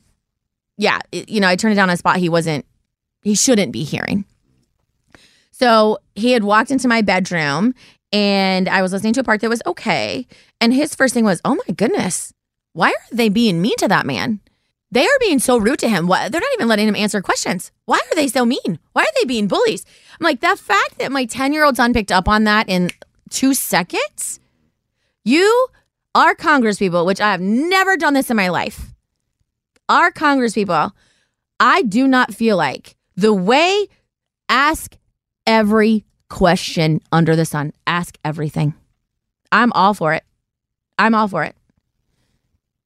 yeah, 0.76 0.98
you 1.10 1.40
know, 1.40 1.48
I 1.48 1.56
turned 1.56 1.72
it 1.72 1.76
down 1.76 1.88
on 1.88 1.94
a 1.94 1.96
spot 1.96 2.18
he 2.18 2.28
wasn't, 2.28 2.66
he 3.22 3.34
shouldn't 3.34 3.72
be 3.72 3.82
hearing. 3.82 4.26
So 5.52 5.98
he 6.14 6.32
had 6.32 6.44
walked 6.44 6.70
into 6.70 6.86
my 6.86 7.00
bedroom 7.00 7.74
and 8.12 8.68
I 8.68 8.82
was 8.82 8.92
listening 8.92 9.12
to 9.14 9.20
a 9.20 9.24
part 9.24 9.40
that 9.40 9.50
was 9.50 9.62
okay. 9.66 10.26
And 10.60 10.72
his 10.72 10.94
first 10.94 11.14
thing 11.14 11.24
was, 11.24 11.40
oh 11.44 11.54
my 11.54 11.74
goodness, 11.74 12.32
why 12.72 12.90
are 12.90 13.16
they 13.16 13.28
being 13.28 13.60
mean 13.60 13.76
to 13.78 13.88
that 13.88 14.06
man? 14.06 14.40
They 14.92 15.04
are 15.04 15.18
being 15.18 15.40
so 15.40 15.58
rude 15.58 15.80
to 15.80 15.88
him. 15.88 16.06
They're 16.06 16.30
not 16.30 16.42
even 16.54 16.68
letting 16.68 16.88
him 16.88 16.96
answer 16.96 17.20
questions. 17.20 17.72
Why 17.84 17.98
are 17.98 18.14
they 18.14 18.28
so 18.28 18.46
mean? 18.46 18.78
Why 18.92 19.02
are 19.02 19.20
they 19.20 19.24
being 19.24 19.48
bullies? 19.48 19.84
I'm 20.18 20.24
like, 20.24 20.40
the 20.40 20.56
fact 20.56 20.98
that 20.98 21.10
my 21.10 21.24
10 21.24 21.52
year 21.52 21.64
old 21.64 21.76
son 21.76 21.92
picked 21.92 22.12
up 22.12 22.28
on 22.28 22.44
that 22.44 22.68
in 22.68 22.90
two 23.28 23.52
seconds, 23.52 24.38
you 25.24 25.68
are 26.14 26.34
Congress 26.34 26.78
people, 26.78 27.04
which 27.04 27.20
I 27.20 27.32
have 27.32 27.40
never 27.40 27.96
done 27.96 28.14
this 28.14 28.30
in 28.30 28.36
my 28.36 28.48
life, 28.48 28.94
our 29.88 30.10
Congress 30.10 30.54
people, 30.54 30.92
I 31.60 31.82
do 31.82 32.06
not 32.06 32.34
feel 32.34 32.56
like 32.56 32.96
the 33.16 33.34
way 33.34 33.88
ask 34.48 34.96
every 35.46 36.04
question 36.28 37.00
under 37.12 37.36
the 37.36 37.44
sun, 37.44 37.72
ask 37.86 38.18
everything. 38.24 38.74
I'm 39.52 39.72
all 39.72 39.94
for 39.94 40.12
it. 40.12 40.24
I'm 40.98 41.14
all 41.14 41.28
for 41.28 41.44
it. 41.44 41.54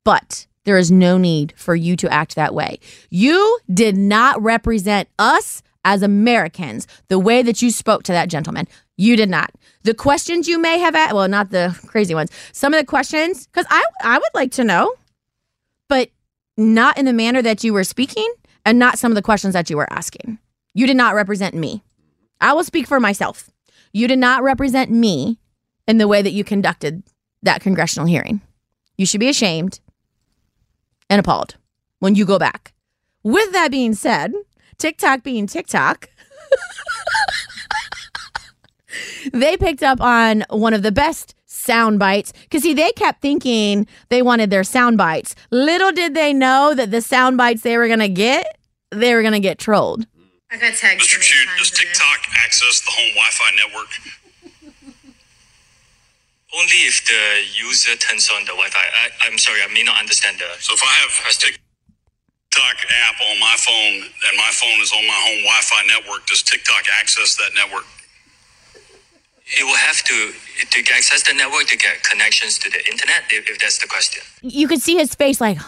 But 0.04 0.46
there 0.64 0.78
is 0.78 0.90
no 0.90 1.18
need 1.18 1.52
for 1.56 1.74
you 1.74 1.96
to 1.96 2.12
act 2.12 2.34
that 2.34 2.54
way. 2.54 2.78
You 3.08 3.58
did 3.72 3.96
not 3.96 4.40
represent 4.42 5.08
us 5.18 5.62
as 5.84 6.02
Americans 6.02 6.86
the 7.08 7.18
way 7.18 7.42
that 7.42 7.62
you 7.62 7.70
spoke 7.70 8.02
to 8.04 8.12
that 8.12 8.28
gentleman. 8.28 8.68
You 8.96 9.16
did 9.16 9.30
not. 9.30 9.50
The 9.82 9.94
questions 9.94 10.46
you 10.46 10.58
may 10.58 10.78
have 10.78 10.94
asked, 10.94 11.14
well, 11.14 11.28
not 11.28 11.50
the 11.50 11.78
crazy 11.86 12.14
ones. 12.14 12.30
Some 12.52 12.74
of 12.74 12.80
the 12.80 12.86
questions, 12.86 13.46
because 13.46 13.66
I, 13.70 13.82
I 14.02 14.18
would 14.18 14.34
like 14.34 14.52
to 14.52 14.64
know, 14.64 14.92
but 15.88 16.10
not 16.58 16.98
in 16.98 17.06
the 17.06 17.12
manner 17.14 17.40
that 17.40 17.64
you 17.64 17.72
were 17.72 17.84
speaking 17.84 18.30
and 18.66 18.78
not 18.78 18.98
some 18.98 19.10
of 19.10 19.16
the 19.16 19.22
questions 19.22 19.54
that 19.54 19.70
you 19.70 19.76
were 19.76 19.90
asking. 19.90 20.38
You 20.74 20.86
did 20.86 20.96
not 20.96 21.14
represent 21.14 21.54
me. 21.54 21.82
I 22.40 22.52
will 22.52 22.64
speak 22.64 22.86
for 22.86 23.00
myself. 23.00 23.50
You 23.92 24.08
did 24.08 24.18
not 24.18 24.42
represent 24.42 24.90
me 24.90 25.38
in 25.86 25.98
the 25.98 26.08
way 26.08 26.22
that 26.22 26.32
you 26.32 26.44
conducted 26.44 27.02
that 27.42 27.60
congressional 27.60 28.06
hearing. 28.06 28.40
You 28.96 29.06
should 29.06 29.20
be 29.20 29.28
ashamed 29.28 29.80
and 31.08 31.20
appalled 31.20 31.56
when 31.98 32.14
you 32.14 32.24
go 32.24 32.38
back. 32.38 32.72
With 33.22 33.52
that 33.52 33.70
being 33.70 33.94
said, 33.94 34.32
TikTok 34.78 35.22
being 35.22 35.46
TikTok, 35.46 36.08
they 39.32 39.56
picked 39.56 39.82
up 39.82 40.00
on 40.00 40.44
one 40.50 40.74
of 40.74 40.82
the 40.82 40.92
best 40.92 41.34
sound 41.46 41.98
bites 41.98 42.32
because 42.44 42.62
see 42.62 42.72
they 42.72 42.90
kept 42.92 43.20
thinking 43.20 43.86
they 44.08 44.22
wanted 44.22 44.50
their 44.50 44.64
sound 44.64 44.96
bites 44.96 45.34
little 45.50 45.92
did 45.92 46.14
they 46.14 46.32
know 46.32 46.72
that 46.74 46.90
the 46.90 47.02
sound 47.02 47.36
bites 47.36 47.62
they 47.62 47.76
were 47.76 47.86
gonna 47.86 48.08
get 48.08 48.58
they 48.90 49.14
were 49.14 49.22
gonna 49.22 49.40
get 49.40 49.58
trolled 49.58 50.06
I 50.50 50.58
got 50.58 50.74
tagged. 50.74 51.00
Mr. 51.00 51.20
Chew, 51.20 51.46
does 51.58 51.70
TikTok 51.70 52.26
access 52.44 52.82
the 52.82 52.90
home 52.90 53.14
Wi-Fi 53.14 53.50
network? 53.54 53.90
Only 56.50 56.80
if 56.90 57.06
the 57.06 57.46
user 57.54 57.94
turns 57.94 58.28
on 58.34 58.42
the 58.42 58.58
Wi-Fi. 58.58 58.82
I, 58.82 59.30
I'm 59.30 59.38
sorry, 59.38 59.62
I 59.62 59.70
may 59.72 59.84
not 59.84 59.98
understand 60.00 60.38
the. 60.42 60.50
So 60.58 60.74
if 60.74 60.82
I 60.82 60.90
have 61.06 61.14
a 61.30 61.34
TikTok 61.38 62.76
app 63.06 63.14
on 63.30 63.38
my 63.38 63.54
phone 63.62 64.10
and 64.10 64.34
my 64.36 64.50
phone 64.50 64.82
is 64.82 64.90
on 64.90 65.06
my 65.06 65.14
home 65.22 65.46
Wi-Fi 65.46 65.86
network, 65.86 66.26
does 66.26 66.42
TikTok 66.42 66.82
access 66.98 67.36
that 67.36 67.54
network? 67.54 67.86
It 69.46 69.62
will 69.62 69.78
have 69.78 70.02
to 70.02 70.32
to 70.66 70.78
access 70.94 71.22
the 71.22 71.34
network 71.34 71.66
to 71.68 71.76
get 71.76 72.02
connections 72.02 72.58
to 72.58 72.70
the 72.70 72.78
internet. 72.90 73.22
If, 73.30 73.48
if 73.48 73.58
that's 73.58 73.78
the 73.78 73.86
question. 73.86 74.22
you 74.42 74.66
could 74.66 74.82
see 74.82 74.96
his 74.96 75.14
face 75.14 75.40
like 75.40 75.58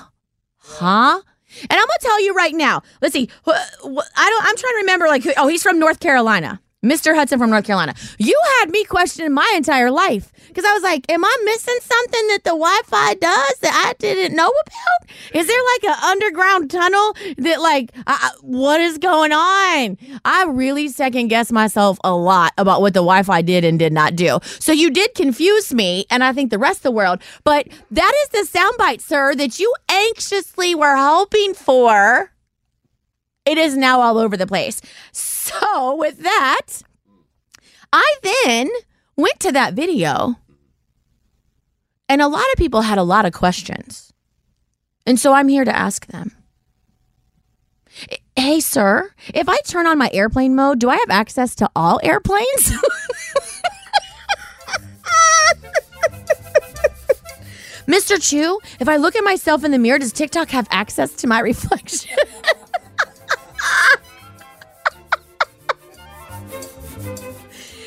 huh 0.59 1.21
and 1.61 1.73
i'm 1.73 1.79
gonna 1.79 1.99
tell 2.01 2.23
you 2.23 2.35
right 2.35 2.55
now 2.55 2.83
let's 3.01 3.13
see 3.13 3.29
i 3.47 3.51
don't 3.85 4.45
i'm 4.45 4.57
trying 4.57 4.73
to 4.75 4.79
remember 4.79 5.07
like 5.07 5.25
oh 5.37 5.49
he's 5.49 5.63
from 5.63 5.79
north 5.79 6.01
carolina 6.01 6.61
mr 6.85 7.15
hudson 7.15 7.39
from 7.39 7.51
north 7.51 7.65
carolina. 7.65 7.95
You 8.19 8.39
had 8.59 8.71
me 8.71 8.85
questioning 8.85 9.33
my 9.33 9.53
entire 9.57 9.91
life 9.91 10.33
because 10.55 10.69
i 10.69 10.73
was 10.75 10.83
like 10.83 11.11
am 11.11 11.25
i 11.25 11.37
missing 11.45 11.79
something 11.81 12.27
that 12.29 12.45
the 12.45 12.51
wi-fi 12.51 13.15
does 13.15 13.59
that 13.61 13.87
i 13.87 13.95
didn't 13.99 14.37
know 14.37 14.49
about? 14.49 15.11
Is 15.35 15.47
there 15.47 15.63
like 15.75 15.85
an 15.85 16.05
underground 16.05 16.71
tunnel 16.71 17.15
that 17.39 17.61
like 17.61 17.93
I, 18.07 18.31
what 18.41 18.81
is 18.81 18.99
going 18.99 19.33
on? 19.33 19.99
I 20.25 20.45
really 20.45 20.89
second 20.89 21.29
guess 21.29 21.53
myself 21.53 21.99
a 22.05 22.15
lot 22.15 22.53
about 22.59 22.81
what 22.81 22.95
the 22.95 23.01
wi-fi 23.01 23.43
did 23.43 23.65
and 23.65 23.79
did 23.79 23.93
not 23.93 24.17
do. 24.17 24.39
So 24.59 24.73
you 24.73 24.91
did 24.91 25.15
confuse 25.15 25.73
me 25.73 26.07
and 26.11 26.25
i 26.25 26.33
think 26.33 26.51
the 26.51 26.59
rest 26.59 26.81
of 26.81 26.83
the 26.85 26.91
world 26.93 27.21
but 27.45 27.69
that 27.91 28.13
is 28.23 28.29
the 28.31 28.59
soundbite 28.59 29.01
sir 29.01 29.35
that 29.35 29.59
you 29.59 29.73
anxiously 29.91 30.75
were 30.75 30.97
hoping 30.97 31.55
for. 31.55 32.33
It 33.45 33.59
is 33.59 33.77
now 33.77 34.01
all 34.01 34.19
over 34.19 34.37
the 34.37 34.47
place. 34.47 34.81
So, 35.11 35.97
with 35.97 36.19
that, 36.19 36.83
I 37.93 38.17
then 38.23 38.71
went 39.17 39.41
to 39.41 39.53
that 39.53 39.75
video, 39.75 40.37
and 42.13 42.21
a 42.21 42.29
lot 42.29 42.45
of 42.53 42.59
people 42.59 42.83
had 42.83 42.99
a 42.99 43.03
lot 43.03 43.25
of 43.25 43.33
questions. 43.33 44.13
And 45.07 45.19
so 45.19 45.33
I'm 45.33 45.49
here 45.49 45.65
to 45.65 45.75
ask 45.75 46.05
them. 46.09 46.33
Hey, 48.37 48.61
sir, 48.61 49.11
if 49.33 49.49
I 49.49 49.57
turn 49.61 49.87
on 49.87 49.97
my 49.97 50.11
airplane 50.13 50.55
mode, 50.55 50.79
do 50.79 50.91
I 50.91 50.97
have 50.97 51.09
access 51.09 51.55
to 51.55 51.71
all 51.75 52.01
airplanes? 52.03 52.45
Mr. 57.87 58.21
Chew, 58.23 58.61
if 58.79 58.91
I 58.91 58.97
look 58.97 59.17
at 59.17 59.25
myself 59.25 59.65
in 59.65 59.71
the 59.71 59.79
mirror, 59.79 59.99
does 59.99 60.13
TikTok 60.13 60.51
have 60.51 60.69
access 60.71 61.15
to 61.15 61.27
my 61.27 61.41
reflection? 61.51 62.15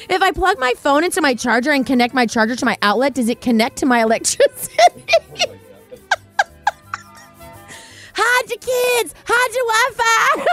If 0.10 0.22
I 0.22 0.32
plug 0.32 0.60
my 0.60 0.74
phone 0.78 1.04
into 1.04 1.22
my 1.22 1.34
charger 1.34 1.72
and 1.72 1.86
connect 1.86 2.13
my 2.13 2.26
charger 2.26 2.56
to 2.56 2.65
my 2.65 2.78
outlet, 2.82 3.13
does 3.15 3.30
it 3.30 3.41
connect 3.41 3.78
to 3.78 3.86
my 3.86 4.02
electricity? 4.02 4.76
Hide 8.18 8.50
your 8.50 8.60
kids! 8.60 9.13
Hide 9.26 9.54
your 9.56 9.65
Wi 9.68 9.89
Fi! 9.94 10.46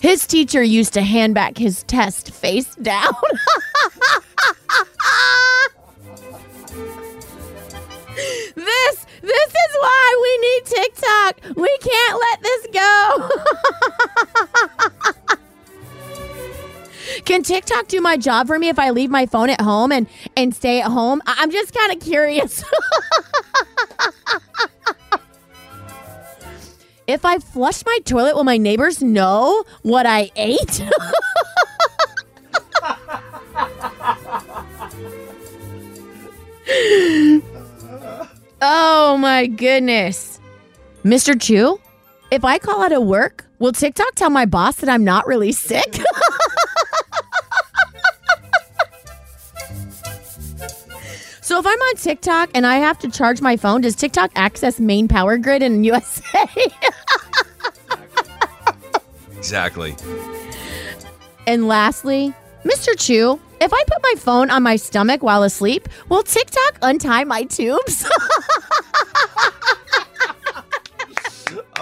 his 0.00 0.26
teacher 0.26 0.62
used 0.62 0.92
to 0.94 1.02
hand 1.02 1.34
back 1.34 1.56
his 1.56 1.84
test 1.84 2.30
face 2.32 2.74
down. 2.76 3.14
this 8.14 9.06
this 9.20 9.48
is 9.50 9.76
why 9.80 10.16
we 10.22 10.38
need 10.38 10.64
TikTok. 10.66 11.40
We 11.56 11.78
can't 11.78 12.20
let 12.20 12.42
this 12.42 12.66
go. 12.72 13.28
Can 17.24 17.42
TikTok 17.42 17.88
do 17.88 18.00
my 18.00 18.16
job 18.16 18.46
for 18.46 18.58
me 18.58 18.68
if 18.68 18.78
I 18.78 18.90
leave 18.90 19.10
my 19.10 19.26
phone 19.26 19.50
at 19.50 19.60
home 19.60 19.92
and 19.92 20.06
and 20.36 20.54
stay 20.54 20.80
at 20.80 20.90
home? 20.90 21.20
I- 21.26 21.36
I'm 21.38 21.50
just 21.50 21.74
kind 21.74 21.92
of 21.92 22.00
curious. 22.00 22.64
if 27.06 27.24
I 27.24 27.38
flush 27.38 27.84
my 27.84 27.98
toilet, 28.04 28.34
will 28.34 28.44
my 28.44 28.56
neighbors 28.56 29.02
know 29.02 29.64
what 29.82 30.06
I 30.06 30.30
ate? 30.36 30.82
oh 38.62 39.18
my 39.18 39.46
goodness. 39.46 40.40
Mr. 41.04 41.38
Chew, 41.38 41.78
if 42.30 42.44
I 42.44 42.58
call 42.58 42.82
out 42.82 42.92
of 42.92 43.02
work, 43.02 43.44
will 43.58 43.72
TikTok 43.72 44.14
tell 44.14 44.30
my 44.30 44.46
boss 44.46 44.76
that 44.76 44.88
I'm 44.88 45.04
not 45.04 45.26
really 45.26 45.52
sick? 45.52 45.94
so 51.42 51.58
if 51.58 51.66
I'm 51.66 51.80
on 51.80 51.96
TikTok 51.96 52.50
and 52.54 52.64
I 52.66 52.76
have 52.76 52.98
to 53.00 53.10
charge 53.10 53.42
my 53.42 53.56
phone, 53.56 53.80
does 53.80 53.96
TikTok 53.96 54.30
access 54.36 54.78
main 54.80 55.08
power 55.08 55.36
grid 55.36 55.62
in 55.62 55.84
USA? 55.84 56.46
Exactly. 59.36 59.96
and 61.48 61.66
lastly, 61.66 62.32
Mr. 62.64 62.98
Chew, 62.98 63.40
if 63.60 63.72
I 63.72 63.84
put 63.86 64.02
my 64.02 64.14
phone 64.18 64.50
on 64.50 64.62
my 64.62 64.76
stomach 64.76 65.22
while 65.22 65.42
asleep, 65.42 65.88
will 66.08 66.22
TikTok 66.22 66.78
untie 66.82 67.24
my 67.24 67.44
tubes? 67.44 68.08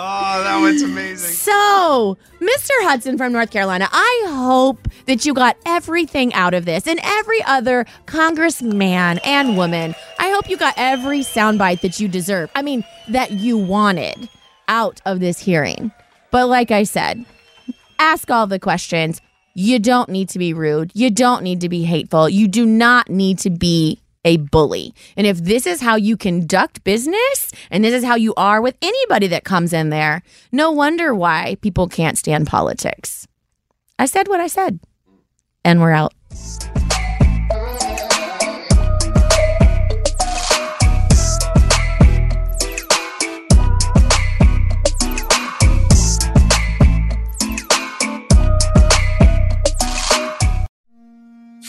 Oh, 0.03 0.43
that 0.45 0.59
one's 0.61 0.81
amazing. 0.81 1.35
So, 1.35 2.17
Mr. 2.41 2.71
Hudson 2.85 3.19
from 3.19 3.33
North 3.33 3.51
Carolina, 3.51 3.87
I 3.93 4.25
hope 4.29 4.89
that 5.07 5.27
you 5.27 5.35
got 5.35 5.59
everything 5.67 6.33
out 6.33 6.55
of 6.55 6.65
this 6.65 6.87
and 6.87 6.99
every 7.03 7.43
other 7.43 7.85
congressman 8.07 9.19
and 9.25 9.59
woman. 9.59 9.95
I 10.19 10.31
hope 10.31 10.49
you 10.49 10.57
got 10.57 10.73
every 10.79 11.21
soundbite 11.21 11.83
that 11.83 12.01
you 12.01 12.09
deserve. 12.09 12.51
I 12.55 12.63
mean, 12.63 12.83
that 13.09 13.33
you 13.33 13.59
wanted 13.59 14.31
out 14.69 15.03
of 15.05 15.21
this 15.21 15.39
hearing. 15.39 15.93
But 16.31 16.47
like 16.49 16.71
I 16.71 16.85
said, 16.85 17.27
ask 17.99 18.31
all 18.31 18.47
the 18.47 18.59
questions. 18.59 19.21
You 19.55 19.79
don't 19.79 20.09
need 20.09 20.29
to 20.31 20.39
be 20.39 20.53
rude. 20.55 20.93
You 20.95 21.11
don't 21.11 21.43
need 21.43 21.61
to 21.63 21.69
be 21.69 21.83
hateful. 21.85 22.29
You 22.29 22.49
do 22.49 22.65
not 22.65 23.09
need 23.09 23.39
to 23.41 23.51
be 23.51 24.01
a 24.25 24.37
bully. 24.37 24.95
And 25.17 25.27
if 25.27 25.39
this 25.39 25.67
is 25.67 25.81
how 25.81 25.97
you 25.97 26.17
conduct 26.17 26.85
business 26.85 27.53
and 27.71 27.85
this 27.85 27.95
is 27.95 28.05
how 28.05 28.17
you 28.17 28.35
are 28.37 28.61
with 28.61 28.77
anybody 28.83 29.27
that 29.29 29.45
comes 29.45 29.73
in 29.73 29.91
there, 29.91 30.23
no 30.53 30.71
wonder 30.71 31.15
why 31.15 31.57
people 31.63 31.89
can't 31.89 32.19
stand 32.19 32.47
politics. 32.47 33.27
I 33.99 34.07
said 34.07 34.29
what 34.29 34.41
I 34.41 34.47
said. 34.47 34.81
And 35.65 35.81
we're 35.81 35.93
out. 35.93 36.15